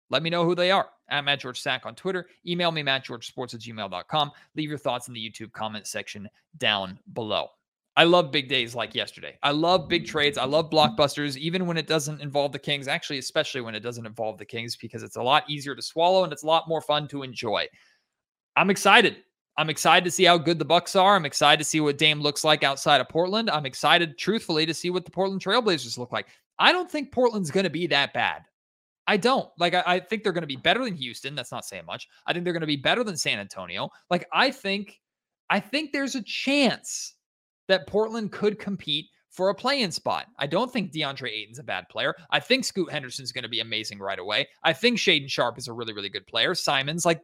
Let 0.10 0.24
me 0.24 0.30
know 0.30 0.46
who 0.46 0.56
they 0.56 0.72
are 0.72 0.88
at 1.10 1.24
Matt 1.24 1.39
George 1.39 1.60
Sack 1.60 1.86
on 1.86 1.96
Twitter. 1.96 2.28
Email 2.46 2.72
me, 2.72 2.84
mattgeorgesports 2.84 3.54
at 3.54 3.62
gmail.com. 3.62 4.32
Leave 4.56 4.70
your 4.70 4.78
thoughts 4.78 5.08
in 5.08 5.13
the 5.13 5.30
YouTube 5.30 5.52
comment 5.52 5.88
section 5.88 6.28
down 6.58 7.00
below. 7.13 7.48
I 7.96 8.04
love 8.04 8.32
big 8.32 8.48
days 8.48 8.76
like 8.76 8.93
yesterday. 8.93 9.39
I 9.41 9.50
love 9.50 9.89
big 9.89 10.06
trades. 10.06 10.38
I 10.38 10.46
love 10.46 10.70
blockbusters, 10.70 11.36
even 11.36 11.65
when 11.65 11.78
it 11.78 11.88
doesn't 11.88 12.22
involve 12.22 12.52
the 12.52 12.60
Kings. 12.60 12.88
Actually, 12.88 13.17
especially 13.17 13.62
when 13.62 13.74
it 13.74 13.80
doesn't 13.80 14.06
involve 14.06 14.38
the 14.38 14.46
Kings, 14.46 14.76
because 14.76 15.02
it's 15.02 15.15
a 15.15 15.24
lot 15.24 15.50
easier 15.50 15.74
to 15.74 15.82
swallow 15.82 16.24
and 16.24 16.32
it's 16.32 16.43
a 16.43 16.48
lot 16.48 16.67
more 16.67 16.82
fun 16.82 17.08
to 17.08 17.24
enjoy. 17.24 17.67
I'm 18.56 18.70
excited. 18.70 19.24
I'm 19.58 19.72
excited 19.72 20.06
to 20.06 20.12
see 20.12 20.26
how 20.26 20.38
good 20.38 20.60
the 20.60 20.65
Bucks 20.65 20.96
are. 20.96 21.15
I'm 21.15 21.26
excited 21.26 21.58
to 21.58 21.67
see 21.67 21.80
what 21.80 21.98
Dame 21.98 22.22
looks 22.22 22.43
like 22.43 22.63
outside 22.63 23.02
of 23.02 23.10
Portland. 23.10 23.50
I'm 23.50 23.65
excited, 23.65 24.15
truthfully, 24.15 24.67
to 24.67 24.74
see 24.76 24.91
what 24.91 25.04
the 25.04 25.10
Portland 25.10 25.41
Trailblazers 25.41 25.98
look 25.98 26.12
like. 26.12 26.28
I 26.60 26.72
don't 26.72 26.89
think 26.89 27.12
Portland's 27.12 27.50
going 27.50 27.63
to 27.63 27.72
be 27.72 27.88
that 27.88 28.13
bad. 28.13 28.43
I 29.08 29.17
don't. 29.17 29.50
Like, 29.58 29.74
I, 29.74 29.84
I 29.86 30.00
think 30.00 30.24
they're 30.24 30.34
going 30.34 30.41
to 30.41 30.48
be 30.48 30.58
better 30.58 30.84
than 30.84 30.96
Houston. 30.96 31.34
That's 31.34 31.52
not 31.52 31.65
saying 31.65 31.86
much. 31.86 32.08
I 32.26 32.34
think 32.34 32.43
they're 32.43 32.54
going 32.54 32.62
to 32.62 32.67
be 32.67 32.76
better 32.76 33.04
than 33.04 33.15
San 33.15 33.39
Antonio. 33.39 33.89
Like, 34.10 34.28
I 34.34 34.52
think, 34.52 35.00
I 35.50 35.60
think 35.60 35.93
there's 35.93 36.15
a 36.15 36.24
chance 36.24 37.15
that 37.67 37.88
Portland 37.88 38.32
could 38.32 38.60
compete 38.60 39.06
for 39.30 39.50
a 39.50 39.56
play-in 39.56 39.91
spot. 39.91 40.26
I 40.39 40.48
don't 40.48 40.72
think 40.72 40.91
DeAndre 40.91 41.30
Ayton's 41.30 41.60
a 41.60 41.63
bad 41.63 41.88
player. 41.89 42.15
I 42.32 42.39
think 42.39 42.65
Scoot 42.65 42.91
Henderson's 42.91 43.32
going 43.32 43.43
to 43.43 43.50
be 43.50 43.60
amazing 43.60 44.00
right 44.00 44.20
away. 44.20 44.48
I 44.63 44.74
think 44.74 44.98
Shaedon 44.98 45.30
Sharpe 45.30 45.58
is 45.58 45.67
a 45.67 45.74
really, 45.74 45.93
really 45.93 46.10
good 46.10 46.28
player. 46.28 46.56
Simons, 46.56 47.06
like, 47.06 47.22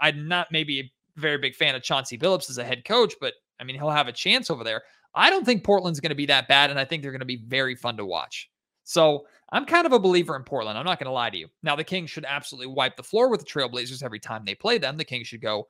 I'm 0.00 0.26
not 0.26 0.48
maybe 0.50 0.80
a 0.80 0.92
very 1.20 1.38
big 1.38 1.54
fan 1.54 1.74
of 1.74 1.82
Chauncey 1.82 2.18
Billups 2.18 2.50
as 2.50 2.58
a 2.58 2.64
head 2.64 2.84
coach, 2.84 3.14
but 3.20 3.34
I 3.60 3.64
mean, 3.64 3.76
he'll 3.76 3.90
have 3.90 4.08
a 4.08 4.12
chance 4.12 4.50
over 4.50 4.64
there. 4.64 4.82
I 5.14 5.30
don't 5.30 5.44
think 5.44 5.62
Portland's 5.62 6.00
going 6.00 6.10
to 6.10 6.16
be 6.16 6.26
that 6.26 6.48
bad, 6.48 6.70
and 6.70 6.80
I 6.80 6.84
think 6.84 7.02
they're 7.02 7.12
going 7.12 7.20
to 7.20 7.26
be 7.26 7.44
very 7.46 7.76
fun 7.76 7.96
to 7.98 8.06
watch. 8.06 8.50
So 8.84 9.26
I'm 9.50 9.64
kind 9.64 9.86
of 9.86 9.92
a 9.92 9.98
believer 9.98 10.36
in 10.36 10.44
Portland. 10.44 10.78
I'm 10.78 10.84
not 10.84 10.98
going 10.98 11.06
to 11.06 11.12
lie 11.12 11.30
to 11.30 11.36
you. 11.36 11.48
Now, 11.62 11.74
the 11.76 11.84
Kings 11.84 12.10
should 12.10 12.24
absolutely 12.26 12.72
wipe 12.72 12.96
the 12.96 13.02
floor 13.02 13.28
with 13.28 13.40
the 13.40 13.46
Trailblazers 13.46 14.02
every 14.02 14.20
time 14.20 14.44
they 14.44 14.54
play 14.54 14.78
them. 14.78 14.96
The 14.96 15.04
Kings 15.04 15.26
should 15.26 15.40
go 15.40 15.66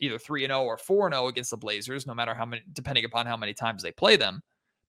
either 0.00 0.18
3 0.18 0.46
0 0.46 0.64
or 0.64 0.78
4 0.78 1.10
0 1.10 1.28
against 1.28 1.50
the 1.50 1.56
Blazers, 1.56 2.06
no 2.06 2.14
matter 2.14 2.34
how 2.34 2.44
many, 2.44 2.62
depending 2.72 3.04
upon 3.04 3.26
how 3.26 3.36
many 3.36 3.54
times 3.54 3.82
they 3.82 3.92
play 3.92 4.16
them. 4.16 4.42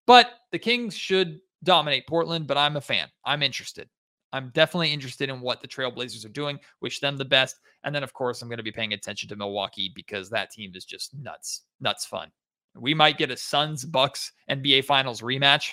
But 0.06 0.32
the 0.52 0.60
Kings 0.60 0.96
should 0.96 1.40
dominate 1.64 2.08
Portland, 2.08 2.48
but 2.48 2.58
I'm 2.58 2.78
a 2.78 2.82
fan. 2.82 3.08
I'm 3.26 3.42
interested. 3.44 3.90
I'm 4.34 4.52
definitely 4.54 4.92
interested 4.92 5.30
in 5.30 5.40
what 5.40 5.62
the 5.62 5.68
Trailblazers 5.68 6.26
are 6.26 6.30
doing, 6.30 6.60
wish 6.82 7.00
them 7.00 7.16
the 7.16 7.24
best. 7.24 7.58
And 7.84 7.96
then, 7.96 8.04
of 8.04 8.14
course, 8.14 8.42
I'm 8.42 8.50
going 8.50 8.58
to 8.58 8.64
be 8.64 8.72
paying 8.72 8.92
attention 8.92 9.30
to 9.30 9.36
Milwaukee 9.36 9.92
because 9.96 10.30
that 10.30 10.52
team 10.52 10.72
is 10.76 10.84
just 10.84 11.14
nuts, 11.16 11.62
nuts 11.80 12.06
fun. 12.06 12.30
We 12.76 12.94
might 12.94 13.18
get 13.18 13.32
a 13.32 13.38
Suns 13.38 13.86
Bucks 13.86 14.34
NBA 14.50 14.84
Finals 14.84 15.22
rematch 15.22 15.72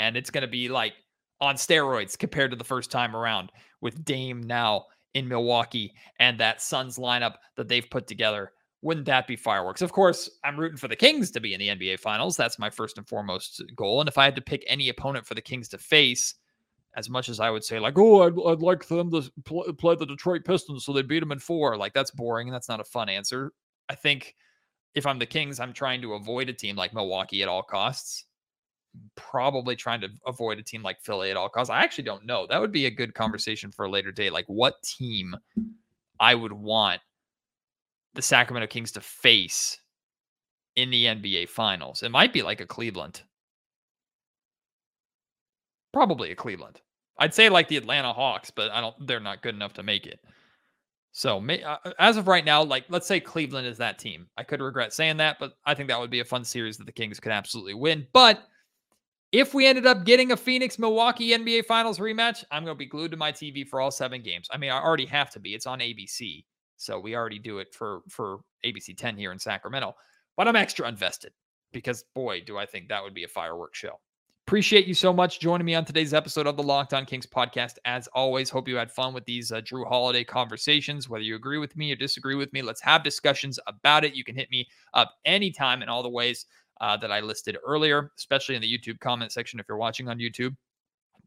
and 0.00 0.16
it's 0.16 0.30
going 0.30 0.42
to 0.42 0.48
be 0.48 0.68
like 0.68 0.94
on 1.40 1.56
steroids 1.56 2.18
compared 2.18 2.50
to 2.50 2.56
the 2.56 2.64
first 2.64 2.90
time 2.90 3.14
around 3.14 3.52
with 3.82 4.02
Dame 4.04 4.42
now 4.42 4.86
in 5.14 5.28
Milwaukee 5.28 5.92
and 6.18 6.38
that 6.40 6.62
Suns 6.62 6.98
lineup 6.98 7.34
that 7.56 7.68
they've 7.68 7.88
put 7.88 8.06
together. 8.06 8.52
Wouldn't 8.82 9.06
that 9.06 9.26
be 9.26 9.36
fireworks? 9.36 9.82
Of 9.82 9.92
course, 9.92 10.30
I'm 10.42 10.58
rooting 10.58 10.78
for 10.78 10.88
the 10.88 10.96
Kings 10.96 11.30
to 11.32 11.40
be 11.40 11.52
in 11.52 11.60
the 11.60 11.68
NBA 11.68 12.00
Finals. 12.00 12.34
That's 12.34 12.58
my 12.58 12.70
first 12.70 12.96
and 12.96 13.06
foremost 13.06 13.62
goal. 13.76 14.00
And 14.00 14.08
if 14.08 14.16
I 14.16 14.24
had 14.24 14.36
to 14.36 14.40
pick 14.40 14.64
any 14.66 14.88
opponent 14.88 15.26
for 15.26 15.34
the 15.34 15.42
Kings 15.42 15.68
to 15.68 15.78
face, 15.78 16.34
as 16.96 17.10
much 17.10 17.28
as 17.28 17.38
I 17.38 17.50
would 17.50 17.62
say, 17.62 17.78
like, 17.78 17.98
oh, 17.98 18.22
I'd, 18.22 18.52
I'd 18.52 18.62
like 18.62 18.86
them 18.86 19.10
to 19.10 19.30
pl- 19.44 19.70
play 19.74 19.96
the 19.96 20.06
Detroit 20.06 20.46
Pistons 20.46 20.86
so 20.86 20.94
they 20.94 21.02
beat 21.02 21.20
them 21.20 21.30
in 21.30 21.38
four, 21.38 21.76
like, 21.76 21.92
that's 21.92 22.10
boring 22.10 22.48
and 22.48 22.54
that's 22.54 22.70
not 22.70 22.80
a 22.80 22.84
fun 22.84 23.10
answer. 23.10 23.52
I 23.90 23.96
think 23.96 24.34
if 24.94 25.04
I'm 25.04 25.18
the 25.18 25.26
Kings, 25.26 25.60
I'm 25.60 25.74
trying 25.74 26.00
to 26.00 26.14
avoid 26.14 26.48
a 26.48 26.54
team 26.54 26.74
like 26.74 26.94
Milwaukee 26.94 27.42
at 27.42 27.48
all 27.48 27.62
costs 27.62 28.24
probably 29.16 29.76
trying 29.76 30.00
to 30.00 30.08
avoid 30.26 30.58
a 30.58 30.62
team 30.62 30.82
like 30.82 31.00
Philly 31.00 31.30
at 31.30 31.36
all 31.36 31.48
costs. 31.48 31.70
I 31.70 31.82
actually 31.82 32.04
don't 32.04 32.26
know. 32.26 32.46
That 32.48 32.60
would 32.60 32.72
be 32.72 32.86
a 32.86 32.90
good 32.90 33.14
conversation 33.14 33.70
for 33.70 33.84
a 33.84 33.90
later 33.90 34.12
date. 34.12 34.32
Like 34.32 34.46
what 34.46 34.82
team 34.82 35.34
I 36.18 36.34
would 36.34 36.52
want 36.52 37.00
the 38.14 38.22
Sacramento 38.22 38.66
Kings 38.66 38.92
to 38.92 39.00
face 39.00 39.78
in 40.76 40.90
the 40.90 41.06
NBA 41.06 41.48
finals. 41.48 42.02
It 42.02 42.10
might 42.10 42.32
be 42.32 42.42
like 42.42 42.60
a 42.60 42.66
Cleveland. 42.66 43.22
Probably 45.92 46.30
a 46.30 46.36
Cleveland. 46.36 46.80
I'd 47.18 47.34
say 47.34 47.48
like 47.48 47.68
the 47.68 47.76
Atlanta 47.76 48.12
Hawks, 48.12 48.50
but 48.50 48.70
I 48.70 48.80
don't 48.80 49.06
they're 49.06 49.20
not 49.20 49.42
good 49.42 49.54
enough 49.54 49.74
to 49.74 49.82
make 49.82 50.06
it. 50.06 50.20
So 51.12 51.44
uh, 51.44 51.76
as 51.98 52.16
of 52.16 52.28
right 52.28 52.44
now, 52.44 52.62
like 52.62 52.84
let's 52.88 53.06
say 53.06 53.20
Cleveland 53.20 53.66
is 53.66 53.78
that 53.78 53.98
team. 53.98 54.28
I 54.38 54.44
could 54.44 54.60
regret 54.60 54.92
saying 54.92 55.16
that, 55.18 55.38
but 55.38 55.54
I 55.66 55.74
think 55.74 55.88
that 55.88 56.00
would 56.00 56.10
be 56.10 56.20
a 56.20 56.24
fun 56.24 56.44
series 56.44 56.76
that 56.78 56.86
the 56.86 56.92
Kings 56.92 57.20
could 57.20 57.32
absolutely 57.32 57.74
win. 57.74 58.06
But 58.12 58.46
if 59.32 59.54
we 59.54 59.66
ended 59.66 59.86
up 59.86 60.04
getting 60.04 60.32
a 60.32 60.36
Phoenix 60.36 60.78
Milwaukee 60.78 61.30
NBA 61.30 61.64
Finals 61.66 61.98
rematch, 61.98 62.44
I'm 62.50 62.64
going 62.64 62.74
to 62.74 62.78
be 62.78 62.86
glued 62.86 63.12
to 63.12 63.16
my 63.16 63.30
TV 63.30 63.66
for 63.66 63.80
all 63.80 63.90
seven 63.90 64.22
games. 64.22 64.48
I 64.50 64.56
mean, 64.56 64.70
I 64.70 64.82
already 64.82 65.06
have 65.06 65.30
to 65.30 65.40
be. 65.40 65.54
It's 65.54 65.66
on 65.66 65.78
ABC. 65.78 66.44
So 66.76 66.98
we 66.98 67.14
already 67.14 67.38
do 67.38 67.58
it 67.58 67.74
for 67.74 68.00
for 68.08 68.40
ABC 68.64 68.96
10 68.96 69.16
here 69.16 69.32
in 69.32 69.38
Sacramento. 69.38 69.94
But 70.36 70.48
I'm 70.48 70.56
extra 70.56 70.88
invested 70.88 71.32
because 71.72 72.04
boy, 72.14 72.40
do 72.40 72.58
I 72.58 72.66
think 72.66 72.88
that 72.88 73.02
would 73.02 73.14
be 73.14 73.24
a 73.24 73.28
fireworks 73.28 73.78
show. 73.78 74.00
Appreciate 74.46 74.86
you 74.86 74.94
so 74.94 75.12
much 75.12 75.38
joining 75.38 75.64
me 75.64 75.76
on 75.76 75.84
today's 75.84 76.12
episode 76.12 76.48
of 76.48 76.56
the 76.56 76.62
Locked 76.62 76.92
On 76.92 77.04
Kings 77.04 77.26
podcast. 77.26 77.74
As 77.84 78.08
always, 78.08 78.50
hope 78.50 78.66
you 78.66 78.74
had 78.74 78.90
fun 78.90 79.14
with 79.14 79.24
these 79.24 79.52
uh, 79.52 79.60
Jrue 79.60 79.86
Holiday 79.86 80.24
conversations. 80.24 81.08
Whether 81.08 81.22
you 81.22 81.36
agree 81.36 81.58
with 81.58 81.76
me 81.76 81.92
or 81.92 81.96
disagree 81.96 82.34
with 82.34 82.52
me, 82.52 82.62
let's 82.62 82.80
have 82.80 83.04
discussions 83.04 83.60
about 83.68 84.04
it. 84.04 84.14
You 84.14 84.24
can 84.24 84.34
hit 84.34 84.50
me 84.50 84.66
up 84.92 85.14
anytime 85.24 85.82
in 85.82 85.88
all 85.88 86.02
the 86.02 86.08
ways 86.08 86.46
uh, 86.80 86.96
that 86.96 87.12
I 87.12 87.20
listed 87.20 87.56
earlier, 87.66 88.10
especially 88.18 88.54
in 88.56 88.62
the 88.62 88.78
YouTube 88.78 89.00
comment 89.00 89.32
section 89.32 89.60
if 89.60 89.66
you're 89.68 89.78
watching 89.78 90.08
on 90.08 90.18
YouTube. 90.18 90.56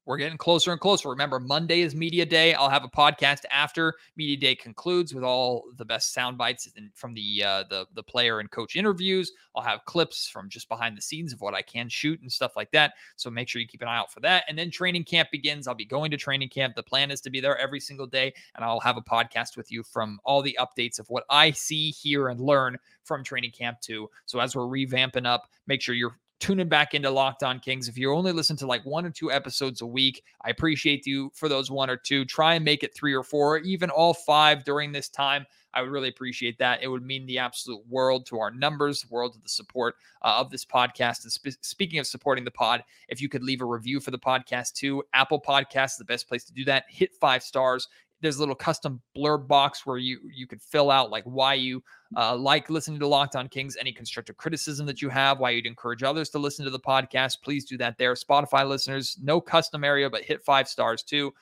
We're 0.06 0.18
getting 0.18 0.38
closer 0.38 0.72
and 0.72 0.82
closer. 0.82 1.10
Remember, 1.10 1.40
Monday 1.40 1.82
is 1.82 1.96
media 1.96 2.26
day. 2.26 2.54
I'll 2.54 2.70
have 2.70 2.84
a 2.84 2.90
podcast 2.90 3.44
after 3.52 3.94
media 4.18 4.38
day 4.38 4.56
concludes 4.56 5.14
with 5.14 5.24
all 5.24 5.66
the 5.78 5.86
best 5.86 6.14
sound 6.14 6.38
bites 6.38 6.68
from 6.94 7.14
the 7.14 7.44
uh, 7.44 7.64
the 7.70 7.86
the 7.94 8.04
player 8.04 8.40
and 8.40 8.52
coach 8.52 8.76
interviews. 8.76 9.32
I'll 9.56 9.64
have 9.64 9.86
clips 9.86 10.28
from 10.28 10.50
just 10.50 10.68
behind 10.68 10.98
the 10.98 11.02
scenes 11.02 11.32
of 11.32 11.42
what 11.42 11.54
I 11.54 11.62
can 11.62 11.88
shoot 11.88 12.22
and 12.22 12.32
stuff 12.32 12.56
like 12.56 12.72
that. 12.72 12.94
So 13.16 13.30
make 13.30 13.48
sure 13.48 13.62
you 13.62 13.68
keep 13.68 13.82
an 13.82 13.88
eye 13.88 13.98
out 13.98 14.12
for 14.12 14.20
that. 14.22 14.44
And 14.50 14.58
then 14.58 14.72
training 14.72 15.06
camp 15.06 15.30
begins. 15.32 15.68
I'll 15.68 15.76
be 15.76 15.86
going 15.86 16.12
to 16.12 16.18
training 16.18 16.50
camp. 16.50 16.76
The 16.76 16.84
plan 16.84 17.12
is 17.12 17.22
to 17.22 17.30
be 17.30 17.40
there 17.40 17.58
every 17.58 17.80
single 17.80 18.08
day, 18.08 18.34
and 18.56 18.66
I'll 18.66 18.80
have 18.82 18.98
a 18.98 19.02
podcast 19.02 19.56
with 19.56 19.72
you 19.72 19.84
from 19.84 20.20
all 20.26 20.42
the 20.42 20.58
updates 20.60 21.00
of 21.00 21.10
what 21.10 21.24
I 21.30 21.52
see, 21.52 21.92
hear, 21.92 22.28
and 22.28 22.42
learn 22.42 22.78
from 23.04 23.24
training 23.24 23.52
camp 23.52 23.80
too. 23.82 24.10
So 24.26 24.40
as 24.40 24.56
we're 24.56 24.64
revamping 24.64 25.26
up, 25.26 25.50
make 25.68 25.82
sure 25.82 25.96
you're 25.96 26.18
tuning 26.40 26.68
back 26.68 26.94
into 26.94 27.10
Locked 27.10 27.44
On 27.44 27.60
Kings. 27.60 27.88
If 27.88 27.98
you 27.98 28.14
only 28.14 28.32
listen 28.32 28.58
to 28.58 28.68
like 28.68 28.86
one 28.86 29.06
or 29.06 29.10
two 29.10 29.32
episodes 29.32 29.82
a 29.82 29.86
week, 29.86 30.24
I 30.44 30.50
appreciate 30.50 31.06
you 31.06 31.32
for 31.34 31.48
those 31.48 31.72
one 31.72 31.90
or 31.90 31.98
two. 31.98 32.26
Try 32.26 32.56
and 32.56 32.66
make 32.66 32.84
it 32.84 32.96
three 32.96 33.14
or 33.14 33.24
four, 33.24 33.56
or 33.56 33.60
even 33.60 33.90
all 33.90 34.14
five 34.14 34.64
during 34.64 34.92
this 34.92 35.10
time. 35.10 35.46
I 35.74 35.82
would 35.82 35.90
really 35.90 36.10
appreciate 36.10 36.60
that. 36.60 36.84
It 36.84 36.88
would 36.88 37.04
mean 37.04 37.26
the 37.26 37.40
absolute 37.40 37.82
world 37.88 38.26
to 38.28 38.40
our 38.40 38.52
numbers, 38.52 39.10
world 39.10 39.34
to 39.34 39.40
the 39.40 39.50
support 39.50 39.96
uh, 40.22 40.36
of 40.38 40.52
this 40.52 40.66
podcast. 40.66 41.24
And 41.24 41.32
sp- 41.34 41.58
speaking 41.62 42.00
of 42.00 42.06
supporting 42.06 42.44
the 42.44 42.52
pod, 42.52 42.84
if 43.10 43.22
you 43.22 43.30
could 43.30 43.44
leave 43.44 43.62
a 43.62 43.66
review 43.66 44.00
for 44.00 44.12
the 44.12 44.20
podcast 44.20 44.74
too, 44.74 45.04
Apple 45.14 45.42
Podcasts, 45.42 45.94
is 45.94 45.98
the 45.98 46.06
best 46.06 46.28
place 46.28 46.44
to 46.46 46.54
do 46.54 46.66
that. 46.66 46.86
Hit 46.90 47.16
five 47.16 47.42
stars 47.42 47.88
there's 48.24 48.38
a 48.38 48.40
little 48.40 48.56
custom 48.56 49.02
blurb 49.16 49.48
box 49.48 49.86
where 49.86 49.98
you 49.98 50.18
you 50.34 50.48
could 50.48 50.62
fill 50.62 50.90
out 50.90 51.12
like 51.12 51.26
why 51.26 51.54
you 51.54 51.84
uh, 52.16 52.36
like 52.36 52.70
listening 52.70 52.98
to 53.00 53.06
Locked 53.06 53.36
On 53.36 53.50
Kings, 53.50 53.76
any 53.80 53.92
constructive 53.92 54.38
criticism 54.38 54.86
that 54.86 55.02
you 55.02 55.10
have, 55.10 55.40
why 55.40 55.50
you'd 55.50 55.66
encourage 55.66 56.04
others 56.04 56.30
to 56.30 56.40
listen 56.40 56.64
to 56.64 56.72
the 56.72 56.80
podcast. 56.80 57.42
Please 57.44 57.66
do 57.66 57.78
that 57.78 57.98
there. 57.98 58.14
Spotify 58.14 58.68
listeners, 58.68 59.18
no 59.22 59.42
custom 59.42 59.84
area, 59.84 60.10
but 60.10 60.24
hit 60.24 60.44
five 60.44 60.70
stars 60.70 61.04
too. 61.04 61.34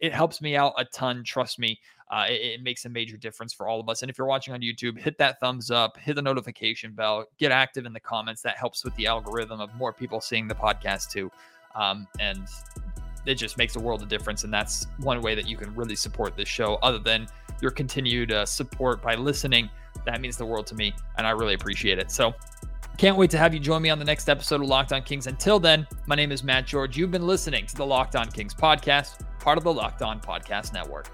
It 0.00 0.12
helps 0.12 0.42
me 0.42 0.56
out 0.56 0.74
a 0.76 0.84
ton. 0.86 1.22
Trust 1.22 1.60
me, 1.60 1.78
uh, 2.10 2.26
it, 2.28 2.40
it 2.40 2.62
makes 2.62 2.84
a 2.84 2.88
major 2.88 3.16
difference 3.16 3.54
for 3.54 3.68
all 3.68 3.78
of 3.78 3.88
us. 3.88 4.02
And 4.02 4.10
if 4.10 4.18
you're 4.18 4.26
watching 4.26 4.54
on 4.54 4.60
YouTube, 4.60 4.98
hit 4.98 5.16
that 5.18 5.38
thumbs 5.38 5.70
up, 5.70 5.96
hit 5.98 6.16
the 6.16 6.22
notification 6.22 6.92
bell, 6.92 7.26
get 7.38 7.52
active 7.52 7.86
in 7.86 7.92
the 7.92 8.00
comments. 8.00 8.42
That 8.42 8.56
helps 8.56 8.84
with 8.84 8.96
the 8.96 9.06
algorithm 9.06 9.60
of 9.60 9.72
more 9.76 9.92
people 9.92 10.20
seeing 10.20 10.48
the 10.48 10.54
podcast 10.54 11.10
too. 11.10 11.30
Um, 11.76 12.08
and 12.18 12.48
it 13.26 13.34
just 13.36 13.56
makes 13.56 13.76
a 13.76 13.80
world 13.80 14.02
of 14.02 14.08
difference. 14.08 14.44
And 14.44 14.52
that's 14.52 14.86
one 14.98 15.20
way 15.20 15.34
that 15.34 15.48
you 15.48 15.56
can 15.56 15.74
really 15.74 15.96
support 15.96 16.36
this 16.36 16.48
show, 16.48 16.74
other 16.82 16.98
than 16.98 17.26
your 17.60 17.70
continued 17.70 18.32
uh, 18.32 18.46
support 18.46 19.02
by 19.02 19.14
listening. 19.14 19.70
That 20.04 20.20
means 20.20 20.36
the 20.36 20.46
world 20.46 20.66
to 20.68 20.74
me, 20.74 20.94
and 21.16 21.26
I 21.26 21.30
really 21.30 21.54
appreciate 21.54 21.98
it. 21.98 22.10
So, 22.10 22.34
can't 22.96 23.16
wait 23.16 23.30
to 23.30 23.38
have 23.38 23.52
you 23.52 23.58
join 23.58 23.82
me 23.82 23.90
on 23.90 23.98
the 23.98 24.04
next 24.04 24.28
episode 24.28 24.60
of 24.60 24.68
Locked 24.68 24.92
On 24.92 25.02
Kings. 25.02 25.26
Until 25.26 25.58
then, 25.58 25.86
my 26.06 26.14
name 26.14 26.30
is 26.30 26.44
Matt 26.44 26.64
George. 26.64 26.96
You've 26.96 27.10
been 27.10 27.26
listening 27.26 27.66
to 27.66 27.74
the 27.74 27.84
Locked 27.84 28.14
On 28.14 28.30
Kings 28.30 28.54
podcast, 28.54 29.20
part 29.40 29.58
of 29.58 29.64
the 29.64 29.72
Locked 29.72 30.02
On 30.02 30.20
Podcast 30.20 30.72
Network. 30.72 31.10